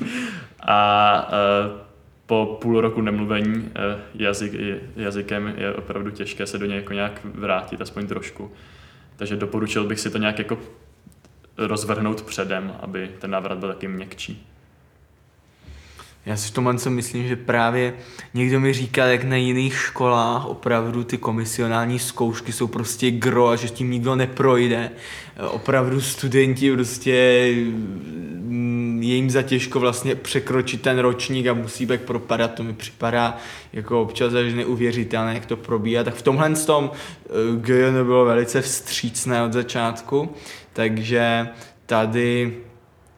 a 0.66 1.28
uh, 1.28 1.80
po 2.26 2.58
půl 2.62 2.80
roku 2.80 3.00
nemluvení 3.00 3.54
uh, 3.54 3.70
jazyk, 4.14 4.52
jazykem 4.96 5.54
je 5.56 5.74
opravdu 5.74 6.10
těžké 6.10 6.46
se 6.46 6.58
do 6.58 6.66
něj 6.66 6.76
jako 6.76 6.92
nějak 6.92 7.20
vrátit, 7.24 7.80
aspoň 7.80 8.06
trošku. 8.06 8.50
Takže 9.16 9.36
doporučil 9.36 9.84
bych 9.84 10.00
si 10.00 10.10
to 10.10 10.18
nějak 10.18 10.38
jako 10.38 10.58
rozvrhnout 11.58 12.22
předem, 12.22 12.72
aby 12.80 13.10
ten 13.18 13.30
návrat 13.30 13.58
byl 13.58 13.68
taky 13.68 13.88
měkčí. 13.88 14.46
Já 16.26 16.36
si 16.36 16.48
v 16.48 16.54
tomhle 16.54 16.78
co 16.78 16.90
myslím, 16.90 17.28
že 17.28 17.36
právě 17.36 17.94
někdo 18.34 18.60
mi 18.60 18.72
říkal, 18.72 19.08
jak 19.08 19.24
na 19.24 19.36
jiných 19.36 19.74
školách 19.76 20.46
opravdu 20.46 21.04
ty 21.04 21.18
komisionální 21.18 21.98
zkoušky 21.98 22.52
jsou 22.52 22.66
prostě 22.66 23.10
gro 23.10 23.48
a 23.48 23.56
že 23.56 23.68
s 23.68 23.72
tím 23.72 23.90
nikdo 23.90 24.16
neprojde. 24.16 24.90
Opravdu 25.50 26.00
studenti 26.00 26.72
prostě 26.72 27.46
mm, 28.40 29.00
je 29.02 29.14
jim 29.14 29.30
za 29.30 29.42
těžko 29.42 29.80
vlastně 29.80 30.14
překročit 30.14 30.82
ten 30.82 30.98
ročník 30.98 31.46
a 31.46 31.54
musí 31.54 31.86
pak 31.86 32.00
propadat, 32.00 32.54
to 32.54 32.62
mi 32.62 32.72
připadá 32.72 33.36
jako 33.72 34.02
občas 34.02 34.34
až 34.34 34.52
neuvěřitelné, 34.54 35.34
jak 35.34 35.46
to 35.46 35.56
probíhá. 35.56 36.04
Tak 36.04 36.14
v 36.14 36.22
tomhle 36.22 36.50
tom 36.50 36.90
eh, 36.94 37.30
GN 37.56 38.04
bylo 38.04 38.24
velice 38.24 38.62
vstřícné 38.62 39.42
od 39.42 39.52
začátku, 39.52 40.34
takže 40.72 41.48
tady 41.86 42.56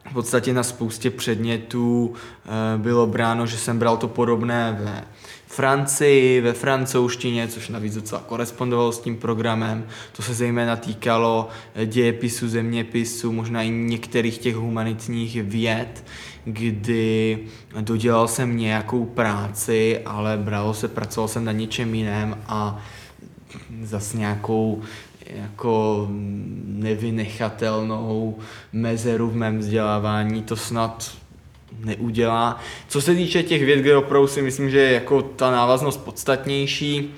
v 0.09 0.13
podstatě 0.13 0.53
na 0.53 0.63
spoustě 0.63 1.09
předmětů 1.09 2.13
eh, 2.45 2.49
bylo 2.77 3.07
bráno, 3.07 3.47
že 3.47 3.57
jsem 3.57 3.79
bral 3.79 3.97
to 3.97 4.07
podobné 4.07 4.77
ve 4.79 5.03
Francii, 5.47 6.41
ve 6.41 6.53
francouzštině, 6.53 7.47
což 7.47 7.69
navíc 7.69 7.95
docela 7.95 8.21
korespondovalo 8.21 8.91
s 8.91 8.99
tím 8.99 9.17
programem. 9.17 9.85
To 10.15 10.21
se 10.21 10.33
zejména 10.33 10.75
týkalo 10.75 11.49
eh, 11.75 11.85
dějepisu, 11.85 12.49
zeměpisu, 12.49 13.31
možná 13.31 13.63
i 13.63 13.69
některých 13.69 14.37
těch 14.37 14.55
humanitních 14.55 15.43
věd, 15.43 16.03
kdy 16.45 17.39
dodělal 17.81 18.27
jsem 18.27 18.57
nějakou 18.57 19.05
práci, 19.05 19.99
ale 20.05 20.37
bralo 20.37 20.73
se, 20.73 20.87
pracoval 20.87 21.27
jsem 21.27 21.45
na 21.45 21.51
něčem 21.51 21.95
jiném 21.95 22.37
a 22.47 22.81
zase 23.83 24.17
nějakou 24.17 24.81
jako 25.25 26.07
nevynechatelnou 26.65 28.37
mezeru 28.73 29.29
v 29.29 29.35
mém 29.35 29.59
vzdělávání 29.59 30.43
to 30.43 30.55
snad 30.55 31.11
neudělá. 31.79 32.59
Co 32.87 33.01
se 33.01 33.15
týče 33.15 33.43
těch 33.43 33.65
věd, 33.65 33.79
kde 33.79 33.97
opravdu 33.97 34.27
si 34.27 34.41
myslím, 34.41 34.69
že 34.69 34.79
je 34.79 34.93
jako 34.93 35.21
ta 35.21 35.51
návaznost 35.51 35.97
podstatnější, 35.97 37.13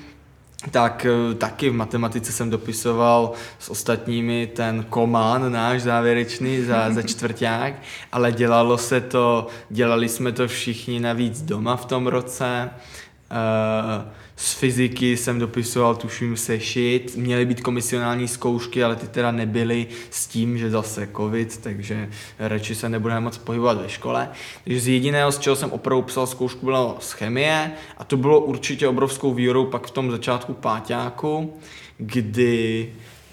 tak 0.71 1.05
eh, 1.05 1.35
taky 1.35 1.69
v 1.69 1.73
matematice 1.73 2.31
jsem 2.31 2.49
dopisoval 2.49 3.31
s 3.59 3.69
ostatními 3.69 4.47
ten 4.47 4.85
komán 4.89 5.51
náš 5.51 5.81
závěrečný 5.81 6.61
za, 6.61 6.91
za 6.91 7.01
čtvrták, 7.11 7.73
ale 8.11 8.31
dělalo 8.31 8.77
se 8.77 9.01
to, 9.01 9.47
dělali 9.69 10.09
jsme 10.09 10.31
to 10.31 10.47
všichni 10.47 10.99
navíc 10.99 11.41
doma 11.41 11.75
v 11.75 11.85
tom 11.85 12.07
roce. 12.07 12.69
Uh, 13.31 14.11
z 14.39 14.53
fyziky 14.53 15.17
jsem 15.17 15.39
dopisoval, 15.39 15.95
tuším, 15.95 16.37
sešit. 16.37 17.15
Měly 17.15 17.45
být 17.45 17.61
komisionální 17.61 18.27
zkoušky, 18.27 18.83
ale 18.83 18.95
ty 18.95 19.07
teda 19.07 19.31
nebyly 19.31 19.87
s 20.09 20.27
tím, 20.27 20.57
že 20.57 20.69
zase 20.69 21.09
covid, 21.17 21.57
takže 21.57 22.09
radši 22.39 22.75
se 22.75 22.89
nebudeme 22.89 23.19
moc 23.19 23.37
pohybovat 23.37 23.81
ve 23.81 23.89
škole. 23.89 24.29
Takže 24.63 24.79
z 24.79 24.87
jediného, 24.87 25.31
z 25.31 25.39
čeho 25.39 25.55
jsem 25.55 25.71
opravdu 25.71 26.01
psal 26.01 26.27
zkoušku, 26.27 26.65
bylo 26.65 26.97
z 26.99 27.11
chemie 27.11 27.71
a 27.97 28.03
to 28.03 28.17
bylo 28.17 28.39
určitě 28.39 28.87
obrovskou 28.87 29.33
výhodou 29.33 29.65
pak 29.65 29.87
v 29.87 29.91
tom 29.91 30.11
začátku 30.11 30.53
páťáku, 30.53 31.53
kdy 31.97 32.89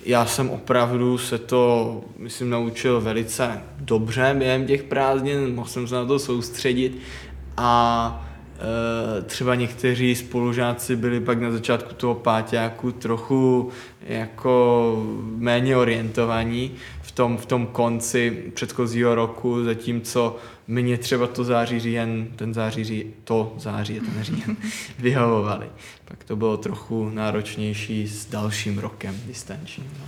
já 0.06 0.26
jsem 0.26 0.50
opravdu 0.50 1.18
se 1.18 1.38
to, 1.38 2.00
myslím, 2.18 2.50
naučil 2.50 3.00
velice 3.00 3.62
dobře 3.78 4.34
během 4.38 4.66
těch 4.66 4.82
prázdnin, 4.82 5.54
mohl 5.54 5.68
jsem 5.68 5.88
se 5.88 5.94
na 5.94 6.04
to 6.04 6.18
soustředit 6.18 6.98
a 7.56 8.33
třeba 9.26 9.54
někteří 9.54 10.14
spolužáci 10.14 10.96
byli 10.96 11.20
pak 11.20 11.40
na 11.40 11.50
začátku 11.50 11.94
toho 11.94 12.14
páťáku 12.14 12.92
trochu 12.92 13.70
jako 14.00 15.06
méně 15.36 15.76
orientovaní 15.76 16.72
v 17.02 17.12
tom, 17.12 17.36
v 17.36 17.46
tom 17.46 17.66
konci 17.66 18.50
předchozího 18.54 19.14
roku, 19.14 19.64
zatímco 19.64 20.36
mě 20.66 20.98
třeba 20.98 21.26
to 21.26 21.44
září 21.44 21.80
říjen, 21.80 22.28
ten 22.36 22.54
září 22.54 22.84
ří, 22.84 23.14
to 23.24 23.54
září, 23.58 24.00
ten 24.00 24.24
říjen, 24.24 24.56
vyhovovali. 24.98 25.66
Pak 26.04 26.24
to 26.24 26.36
bylo 26.36 26.56
trochu 26.56 27.10
náročnější 27.10 28.08
s 28.08 28.26
dalším 28.26 28.78
rokem 28.78 29.20
distančním. 29.26 29.90
No. 30.00 30.06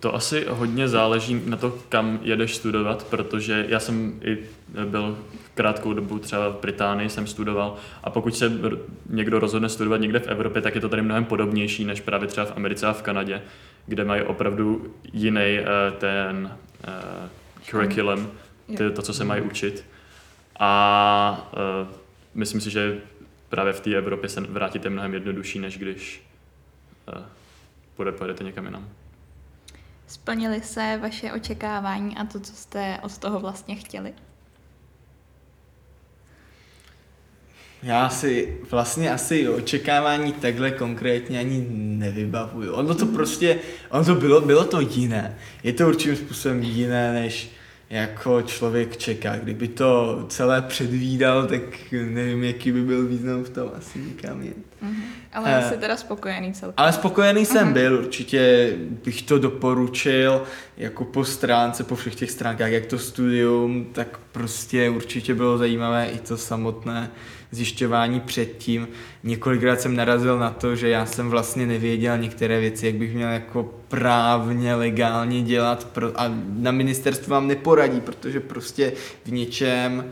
To 0.00 0.14
asi 0.14 0.46
hodně 0.48 0.88
záleží 0.88 1.42
na 1.46 1.56
to, 1.56 1.78
kam 1.88 2.18
jedeš 2.22 2.56
studovat, 2.56 3.06
protože 3.10 3.66
já 3.68 3.80
jsem 3.80 4.20
i 4.24 4.38
byl 4.84 5.18
krátkou 5.54 5.92
dobu 5.92 6.18
třeba 6.18 6.48
v 6.48 6.60
Británii 6.60 7.08
jsem 7.08 7.26
studoval 7.26 7.76
a 8.04 8.10
pokud 8.10 8.36
se 8.36 8.52
někdo 9.10 9.38
rozhodne 9.38 9.68
studovat 9.68 10.00
někde 10.00 10.18
v 10.18 10.26
Evropě, 10.26 10.62
tak 10.62 10.74
je 10.74 10.80
to 10.80 10.88
tady 10.88 11.02
mnohem 11.02 11.24
podobnější 11.24 11.84
než 11.84 12.00
právě 12.00 12.28
třeba 12.28 12.46
v 12.46 12.56
Americe 12.56 12.86
a 12.86 12.92
v 12.92 13.02
Kanadě, 13.02 13.42
kde 13.86 14.04
mají 14.04 14.22
opravdu 14.22 14.94
jiný 15.12 15.58
uh, 15.60 15.98
ten 15.98 16.56
uh, 16.88 17.28
curriculum, 17.70 18.30
ty, 18.66 18.90
to, 18.90 19.02
co 19.02 19.14
se 19.14 19.24
mají 19.24 19.42
učit. 19.42 19.84
A 20.58 21.50
uh, 21.52 21.88
myslím 22.34 22.60
si, 22.60 22.70
že 22.70 22.98
právě 23.48 23.72
v 23.72 23.80
té 23.80 23.94
Evropě 23.94 24.28
se 24.28 24.40
vrátit 24.40 24.84
je 24.84 24.90
mnohem 24.90 25.14
jednodušší, 25.14 25.58
než 25.58 25.78
když 25.78 26.22
uh, 27.98 28.10
pojedete 28.10 28.44
někam 28.44 28.64
jinam. 28.64 28.88
Splnily 30.06 30.60
se 30.60 30.98
vaše 31.02 31.32
očekávání 31.32 32.16
a 32.16 32.24
to, 32.24 32.40
co 32.40 32.52
jste 32.52 32.98
od 33.02 33.18
toho 33.18 33.40
vlastně 33.40 33.74
chtěli? 33.74 34.14
Já 37.84 38.08
si 38.08 38.56
vlastně 38.70 39.12
asi 39.12 39.48
očekávání 39.48 40.32
takhle 40.32 40.70
konkrétně 40.70 41.38
ani 41.38 41.66
nevybavuju. 41.70 42.72
Ono 42.72 42.94
to 42.94 43.06
prostě, 43.06 43.58
ono 43.90 44.04
to 44.04 44.14
bylo, 44.14 44.40
bylo 44.40 44.64
to 44.64 44.80
jiné. 44.80 45.38
Je 45.62 45.72
to 45.72 45.88
určitým 45.88 46.16
způsobem 46.16 46.62
jiné, 46.62 47.12
než 47.12 47.50
jako 47.90 48.42
člověk 48.42 48.96
čeká. 48.96 49.36
Kdyby 49.36 49.68
to 49.68 50.24
celé 50.28 50.62
předvídal, 50.62 51.46
tak 51.46 51.62
nevím, 51.92 52.44
jaký 52.44 52.72
by 52.72 52.82
byl 52.82 53.06
význam 53.06 53.44
v 53.44 53.50
tom 53.50 53.70
asi 53.78 53.98
nikam 53.98 54.42
jen. 54.42 54.54
Mm-hmm. 54.84 55.02
Ale 55.32 55.58
uh, 55.58 55.68
jsi 55.68 55.76
teda 55.78 55.96
spokojený 55.96 56.52
celkem. 56.52 56.74
Ale 56.76 56.92
spokojený 56.92 57.46
jsem 57.46 57.68
uh-huh. 57.68 57.72
byl, 57.72 57.98
určitě 57.98 58.72
bych 59.04 59.22
to 59.22 59.38
doporučil, 59.38 60.42
jako 60.76 61.04
po 61.04 61.24
stránce, 61.24 61.84
po 61.84 61.96
všech 61.96 62.14
těch 62.14 62.30
stránkách, 62.30 62.70
jak 62.70 62.86
to 62.86 62.98
studium, 62.98 63.86
tak 63.92 64.18
prostě 64.32 64.90
určitě 64.90 65.34
bylo 65.34 65.58
zajímavé 65.58 66.06
i 66.06 66.18
to 66.18 66.36
samotné 66.36 67.10
zjišťování 67.54 68.20
předtím. 68.20 68.88
Několikrát 69.22 69.80
jsem 69.80 69.96
narazil 69.96 70.38
na 70.38 70.50
to, 70.50 70.76
že 70.76 70.88
já 70.88 71.06
jsem 71.06 71.30
vlastně 71.30 71.66
nevěděl 71.66 72.18
některé 72.18 72.60
věci, 72.60 72.86
jak 72.86 72.94
bych 72.94 73.14
měl 73.14 73.28
jako 73.28 73.74
právně, 73.88 74.74
legálně 74.74 75.42
dělat 75.42 75.84
pro, 75.84 76.20
a 76.20 76.30
na 76.48 76.70
ministerstvu 76.70 77.30
vám 77.30 77.48
neporadí, 77.48 78.00
protože 78.00 78.40
prostě 78.40 78.92
v 79.24 79.32
něčem 79.32 80.04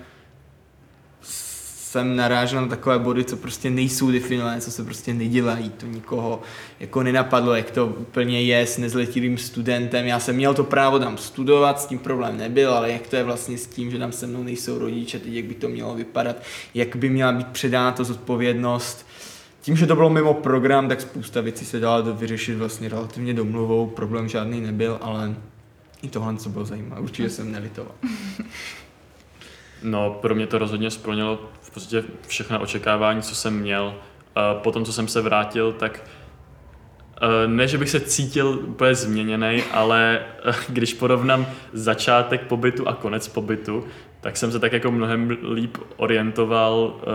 jsem 1.92 2.16
narážel 2.16 2.60
na 2.62 2.68
takové 2.68 2.98
body, 2.98 3.24
co 3.24 3.36
prostě 3.36 3.70
nejsou 3.70 4.10
definované, 4.10 4.60
co 4.60 4.70
se 4.70 4.84
prostě 4.84 5.14
nedělají. 5.14 5.70
To 5.70 5.86
nikoho 5.86 6.42
jako 6.80 7.02
nenapadlo, 7.02 7.54
jak 7.54 7.70
to 7.70 7.86
úplně 7.86 8.42
je 8.42 8.66
s 8.66 8.78
nezletilým 8.78 9.38
studentem. 9.38 10.06
Já 10.06 10.20
jsem 10.20 10.36
měl 10.36 10.54
to 10.54 10.64
právo 10.64 10.98
tam 10.98 11.18
studovat, 11.18 11.80
s 11.80 11.86
tím 11.86 11.98
problém 11.98 12.36
nebyl, 12.36 12.74
ale 12.74 12.92
jak 12.92 13.06
to 13.06 13.16
je 13.16 13.24
vlastně 13.24 13.58
s 13.58 13.66
tím, 13.66 13.90
že 13.90 13.98
tam 13.98 14.12
se 14.12 14.26
mnou 14.26 14.42
nejsou 14.42 14.78
rodiče, 14.78 15.18
teď 15.18 15.32
jak 15.32 15.44
by 15.44 15.54
to 15.54 15.68
mělo 15.68 15.94
vypadat, 15.94 16.36
jak 16.74 16.96
by 16.96 17.10
měla 17.10 17.32
být 17.32 17.46
předána 17.46 17.92
to 17.92 18.04
zodpovědnost. 18.04 19.06
Tím, 19.60 19.76
že 19.76 19.86
to 19.86 19.96
bylo 19.96 20.10
mimo 20.10 20.34
program, 20.34 20.88
tak 20.88 21.00
spousta 21.00 21.40
věcí 21.40 21.64
se 21.64 21.80
dala 21.80 22.00
vyřešit 22.00 22.54
vlastně 22.54 22.88
relativně 22.88 23.34
domluvou, 23.34 23.86
problém 23.86 24.28
žádný 24.28 24.60
nebyl, 24.60 24.98
ale 25.00 25.34
i 26.02 26.08
tohle, 26.08 26.36
co 26.36 26.48
bylo 26.48 26.64
zajímavé, 26.64 27.00
určitě 27.00 27.30
jsem 27.30 27.52
nelitoval. 27.52 27.94
No, 29.82 30.18
pro 30.20 30.34
mě 30.34 30.46
to 30.46 30.58
rozhodně 30.58 30.90
splnilo 30.90 31.40
v 31.60 31.70
podstatě 31.70 32.04
všechna 32.26 32.58
očekávání, 32.58 33.22
co 33.22 33.34
jsem 33.34 33.58
měl. 33.58 33.94
Potom, 34.54 34.84
co 34.84 34.92
jsem 34.92 35.08
se 35.08 35.20
vrátil, 35.20 35.72
tak 35.72 36.00
e, 37.20 37.48
ne, 37.48 37.68
že 37.68 37.78
bych 37.78 37.90
se 37.90 38.00
cítil 38.00 38.48
úplně 38.48 38.94
změněný, 38.94 39.62
ale 39.72 40.18
e, 40.18 40.52
když 40.68 40.94
porovnám 40.94 41.46
začátek 41.72 42.46
pobytu 42.46 42.88
a 42.88 42.94
konec 42.94 43.28
pobytu, 43.28 43.84
tak 44.20 44.36
jsem 44.36 44.52
se 44.52 44.58
tak 44.58 44.72
jako 44.72 44.90
mnohem 44.90 45.38
líp 45.52 45.78
orientoval 45.96 47.00
e, 47.00 47.06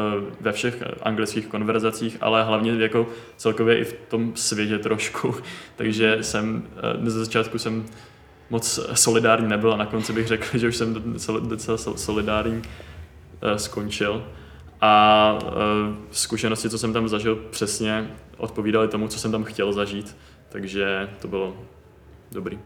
ve 0.42 0.52
všech 0.52 0.84
anglických 1.04 1.48
konverzacích, 1.48 2.18
ale 2.22 2.44
hlavně 2.44 2.72
jako 2.72 3.08
celkově 3.38 3.80
i 3.80 3.84
v 3.84 3.94
tom 3.94 4.32
světě 4.36 4.80
trošku. 4.80 5.36
Takže 5.76 6.18
jsem, 6.22 6.64
na 7.00 7.10
začátku 7.10 7.58
jsem 7.58 7.86
moc 8.50 8.80
solidární 8.94 9.48
nebyl 9.48 9.74
a 9.74 9.78
na 9.78 9.86
konci 9.86 10.14
bych 10.14 10.28
řekl, 10.28 10.58
že 10.58 10.68
už 10.68 10.78
jsem 10.78 10.94
docela 11.48 11.78
solidární 11.78 12.62
eh, 13.42 13.60
skončil. 13.60 14.28
A 14.82 15.34
eh, 15.42 15.96
zkušenosti, 16.12 16.70
co 16.70 16.78
jsem 16.78 16.94
tam 16.94 17.08
zažil, 17.08 17.36
přesně 17.36 18.12
odpovídaly 18.38 18.88
tomu, 18.88 19.08
co 19.08 19.20
jsem 19.20 19.32
tam 19.32 19.44
chtěl 19.44 19.74
zažít, 19.74 20.18
takže 20.50 21.10
to 21.22 21.28
bylo 21.28 21.58
dobrý. 22.32 22.60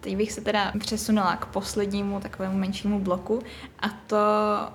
Teď 0.00 0.16
bych 0.16 0.32
se 0.32 0.40
teda 0.40 0.72
přesunula 0.78 1.36
k 1.36 1.46
poslednímu 1.46 2.20
takovému 2.20 2.58
menšímu 2.58 3.00
bloku 3.00 3.42
a 3.78 3.88
to, 3.88 4.16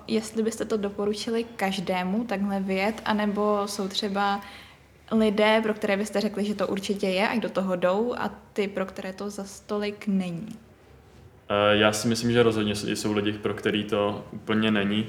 jestli 0.08 0.42
byste 0.42 0.64
to 0.64 0.76
doporučili 0.76 1.44
každému 1.44 2.24
takhle 2.24 2.60
vyjet, 2.60 3.02
anebo 3.04 3.62
jsou 3.66 3.88
třeba 3.88 4.40
lidé, 5.12 5.60
pro 5.62 5.74
které 5.74 5.96
byste 5.96 6.20
řekli, 6.20 6.44
že 6.44 6.54
to 6.54 6.66
určitě 6.66 7.06
je, 7.06 7.28
a 7.28 7.38
do 7.38 7.48
toho 7.48 7.76
jdou, 7.76 8.14
a 8.18 8.30
ty, 8.52 8.68
pro 8.68 8.86
které 8.86 9.12
to 9.12 9.30
za 9.30 9.44
stolik 9.44 10.06
není? 10.06 10.48
Eh, 11.48 11.76
já 11.76 11.92
si 11.92 12.08
myslím, 12.08 12.32
že 12.32 12.42
rozhodně 12.42 12.74
jsou 12.74 13.12
lidi, 13.12 13.32
pro 13.32 13.54
který 13.54 13.84
to 13.84 14.24
úplně 14.30 14.70
není. 14.70 15.06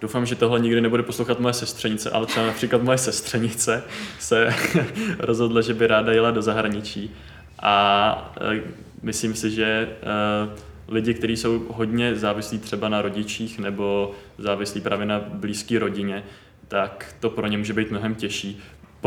Doufám, 0.00 0.26
že 0.26 0.34
tohle 0.34 0.60
nikdy 0.60 0.80
nebude 0.80 1.02
poslouchat 1.02 1.40
moje 1.40 1.54
sestřenice, 1.54 2.10
ale 2.10 2.26
třeba 2.26 2.46
například 2.46 2.82
moje 2.82 2.98
sestřenice 2.98 3.82
se 4.18 4.54
rozhodla, 5.18 5.60
že 5.60 5.74
by 5.74 5.86
ráda 5.86 6.12
jela 6.12 6.30
do 6.30 6.42
zahraničí. 6.42 7.10
A 7.58 8.34
eh, 8.40 8.60
myslím 9.02 9.34
si, 9.34 9.50
že 9.50 9.88
eh, 9.88 10.60
lidi, 10.88 11.14
kteří 11.14 11.36
jsou 11.36 11.66
hodně 11.68 12.16
závislí 12.16 12.58
třeba 12.58 12.88
na 12.88 13.02
rodičích 13.02 13.58
nebo 13.58 14.14
závislí 14.38 14.80
právě 14.80 15.06
na 15.06 15.20
blízké 15.20 15.78
rodině, 15.78 16.24
tak 16.68 17.14
to 17.20 17.30
pro 17.30 17.46
ně 17.46 17.58
může 17.58 17.72
být 17.72 17.90
mnohem 17.90 18.14
těžší 18.14 18.62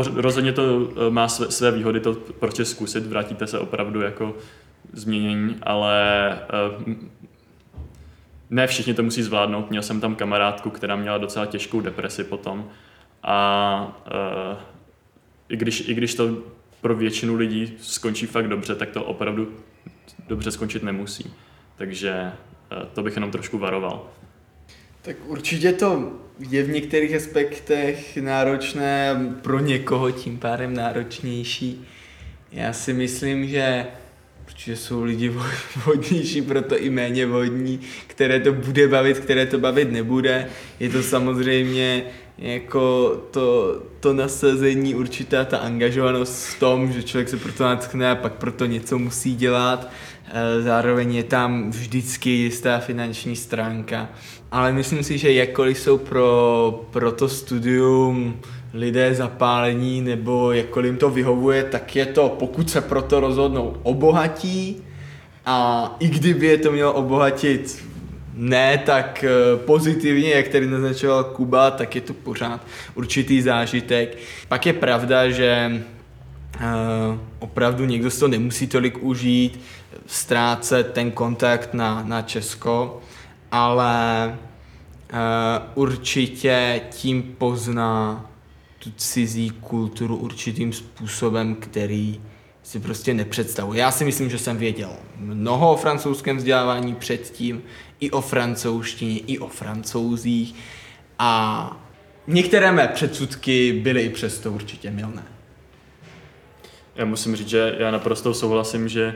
rozhodně 0.06 0.52
to 0.52 0.90
eh, 0.90 1.10
má 1.10 1.28
své, 1.28 1.50
své 1.50 1.70
výhody 1.70 2.00
to 2.00 2.14
prostě 2.14 2.64
zkusit, 2.64 3.06
vrátíte 3.06 3.46
se 3.46 3.58
opravdu 3.58 4.00
jako 4.00 4.36
změnění, 4.92 5.56
ale 5.62 6.32
eh, 6.32 6.94
ne 8.50 8.66
všichni 8.66 8.94
to 8.94 9.02
musí 9.02 9.22
zvládnout. 9.22 9.70
Měl 9.70 9.82
jsem 9.82 10.00
tam 10.00 10.14
kamarádku, 10.14 10.70
která 10.70 10.96
měla 10.96 11.18
docela 11.18 11.46
těžkou 11.46 11.80
depresi 11.80 12.24
potom 12.24 12.70
a 13.22 14.00
uh, 14.52 14.58
i, 15.48 15.56
když, 15.56 15.88
i 15.88 15.94
když 15.94 16.14
to 16.14 16.36
pro 16.80 16.94
většinu 16.94 17.34
lidí 17.34 17.74
skončí 17.80 18.26
fakt 18.26 18.48
dobře, 18.48 18.74
tak 18.74 18.90
to 18.90 19.04
opravdu 19.04 19.48
dobře 20.28 20.50
skončit 20.50 20.82
nemusí. 20.82 21.32
Takže 21.76 22.32
to 22.94 23.02
bych 23.02 23.14
jenom 23.14 23.30
trošku 23.30 23.58
varoval. 23.58 24.06
Tak 25.08 25.16
určitě 25.26 25.72
to 25.72 26.12
je 26.50 26.62
v 26.62 26.70
některých 26.70 27.14
aspektech 27.14 28.16
náročné, 28.16 29.16
pro 29.42 29.58
někoho 29.58 30.10
tím 30.10 30.38
pádem 30.38 30.74
náročnější. 30.74 31.84
Já 32.52 32.72
si 32.72 32.92
myslím, 32.92 33.46
že 33.46 33.86
protože 34.44 34.76
jsou 34.76 35.02
lidi 35.02 35.32
vhodnější, 35.76 36.42
proto 36.48 36.78
i 36.78 36.90
méně 36.90 37.26
vhodní, 37.26 37.80
které 38.06 38.40
to 38.40 38.52
bude 38.52 38.88
bavit, 38.88 39.18
které 39.18 39.46
to 39.46 39.58
bavit 39.58 39.92
nebude. 39.92 40.48
Je 40.80 40.88
to 40.88 41.02
samozřejmě 41.02 42.04
jako 42.38 43.16
to, 43.30 43.82
to 44.00 44.12
nasazení, 44.12 44.94
určitá 44.94 45.44
ta 45.44 45.58
angažovanost 45.58 46.46
v 46.46 46.60
tom, 46.60 46.92
že 46.92 47.02
člověk 47.02 47.28
se 47.28 47.36
proto 47.36 47.64
natchne 47.64 48.10
a 48.10 48.14
pak 48.14 48.32
proto 48.32 48.66
něco 48.66 48.98
musí 48.98 49.36
dělat. 49.36 49.90
Eh, 50.32 50.62
zároveň 50.62 51.14
je 51.14 51.24
tam 51.24 51.70
vždycky 51.70 52.30
jistá 52.30 52.78
finanční 52.78 53.36
stránka. 53.36 54.08
Ale 54.50 54.72
myslím 54.72 55.02
si, 55.02 55.18
že 55.18 55.32
jakkoliv 55.32 55.78
jsou 55.78 55.98
pro, 55.98 56.84
pro 56.90 57.12
to 57.12 57.28
studium 57.28 58.40
lidé 58.74 59.14
zapálení 59.14 60.00
nebo 60.00 60.52
jakkoliv 60.52 60.88
jim 60.88 60.96
to 60.96 61.10
vyhovuje, 61.10 61.64
tak 61.64 61.96
je 61.96 62.06
to, 62.06 62.28
pokud 62.28 62.70
se 62.70 62.80
proto 62.80 63.20
rozhodnou, 63.20 63.76
obohatí 63.82 64.76
a 65.46 65.96
i 66.00 66.08
kdyby 66.08 66.46
je 66.46 66.58
to 66.58 66.72
mělo 66.72 66.92
obohatit 66.92 67.84
ne 68.34 68.82
tak 68.86 69.24
eh, 69.24 69.56
pozitivně, 69.56 70.30
jak 70.30 70.48
tady 70.48 70.66
naznačoval 70.66 71.24
Kuba, 71.24 71.70
tak 71.70 71.94
je 71.94 72.00
to 72.00 72.14
pořád 72.14 72.60
určitý 72.94 73.42
zážitek. 73.42 74.16
Pak 74.48 74.66
je 74.66 74.72
pravda, 74.72 75.30
že 75.30 75.82
uh, 76.60 77.18
opravdu 77.38 77.84
někdo 77.84 78.10
si 78.10 78.20
to 78.20 78.28
nemusí 78.28 78.66
tolik 78.66 79.02
užít, 79.02 79.60
ztrácet 80.06 80.92
ten 80.92 81.10
kontakt 81.10 81.74
na, 81.74 82.04
na 82.06 82.22
Česko, 82.22 83.00
ale 83.52 84.38
uh, 85.12 85.18
určitě 85.74 86.80
tím 86.90 87.22
pozná 87.38 88.24
tu 88.78 88.90
cizí 88.96 89.50
kulturu 89.50 90.16
určitým 90.16 90.72
způsobem, 90.72 91.54
který 91.54 92.20
si 92.62 92.80
prostě 92.80 93.14
nepředstavuje. 93.14 93.80
Já 93.80 93.90
si 93.90 94.04
myslím, 94.04 94.30
že 94.30 94.38
jsem 94.38 94.56
věděl 94.56 94.90
mnoho 95.16 95.72
o 95.72 95.76
francouzském 95.76 96.36
vzdělávání 96.36 96.94
předtím, 96.94 97.62
i 98.00 98.10
o 98.10 98.20
francouzštině, 98.20 99.18
i 99.18 99.38
o 99.38 99.48
francouzích 99.48 100.54
a 101.18 101.76
některé 102.26 102.72
mé 102.72 102.88
předsudky 102.88 103.72
byly 103.72 104.02
i 104.02 104.08
přesto 104.08 104.52
určitě 104.52 104.90
milné. 104.90 105.22
Já 106.96 107.04
musím 107.04 107.36
říct, 107.36 107.48
že 107.48 107.76
já 107.78 107.90
naprosto 107.90 108.34
souhlasím, 108.34 108.88
že 108.88 109.14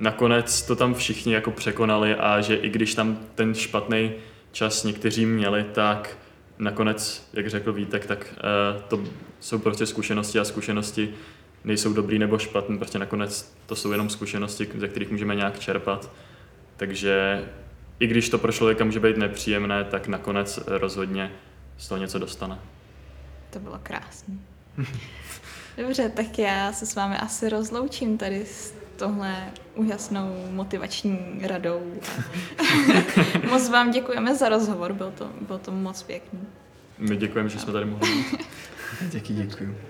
nakonec 0.00 0.62
to 0.62 0.76
tam 0.76 0.94
všichni 0.94 1.32
jako 1.32 1.50
překonali 1.50 2.14
a 2.14 2.40
že 2.40 2.56
i 2.56 2.68
když 2.68 2.94
tam 2.94 3.18
ten 3.34 3.54
špatný 3.54 4.12
čas 4.52 4.84
někteří 4.84 5.26
měli, 5.26 5.64
tak 5.64 6.18
nakonec, 6.58 7.28
jak 7.32 7.50
řekl 7.50 7.72
Vítek, 7.72 8.06
tak 8.06 8.34
uh, 8.76 8.82
to 8.82 9.04
jsou 9.40 9.58
prostě 9.58 9.86
zkušenosti 9.86 10.38
a 10.38 10.44
zkušenosti 10.44 11.14
nejsou 11.64 11.92
dobrý 11.92 12.18
nebo 12.18 12.38
špatný, 12.38 12.78
prostě 12.78 12.98
nakonec 12.98 13.54
to 13.66 13.76
jsou 13.76 13.92
jenom 13.92 14.10
zkušenosti, 14.10 14.68
ze 14.78 14.88
kterých 14.88 15.10
můžeme 15.10 15.34
nějak 15.34 15.58
čerpat. 15.58 16.10
Takže 16.76 17.44
i 18.00 18.06
když 18.06 18.28
to 18.28 18.38
pro 18.38 18.52
člověka 18.52 18.84
může 18.84 19.00
být 19.00 19.16
nepříjemné, 19.16 19.84
tak 19.84 20.08
nakonec 20.08 20.60
rozhodně 20.66 21.32
z 21.78 21.88
toho 21.88 21.98
něco 21.98 22.18
dostane. 22.18 22.58
To 23.50 23.58
bylo 23.58 23.80
krásné. 23.82 24.34
Dobře, 25.76 26.08
tak 26.08 26.38
já 26.38 26.72
se 26.72 26.86
s 26.86 26.94
vámi 26.94 27.16
asi 27.16 27.48
rozloučím 27.48 28.18
tady 28.18 28.46
s 28.46 28.79
tohle 29.00 29.52
úžasnou 29.74 30.46
motivační 30.50 31.18
radou. 31.42 31.80
moc 33.50 33.68
vám 33.68 33.90
děkujeme 33.90 34.34
za 34.34 34.48
rozhovor, 34.48 34.92
byl 34.92 35.12
to, 35.18 35.30
byl 35.40 35.58
to 35.58 35.72
moc 35.72 36.02
pěkný. 36.02 36.40
My 36.98 37.16
děkujeme, 37.16 37.48
že 37.48 37.58
jsme 37.58 37.72
tady 37.72 37.84
mohli 37.84 38.08
být. 38.08 38.46
Děkuji, 39.10 39.34
děkuji. 39.34 39.89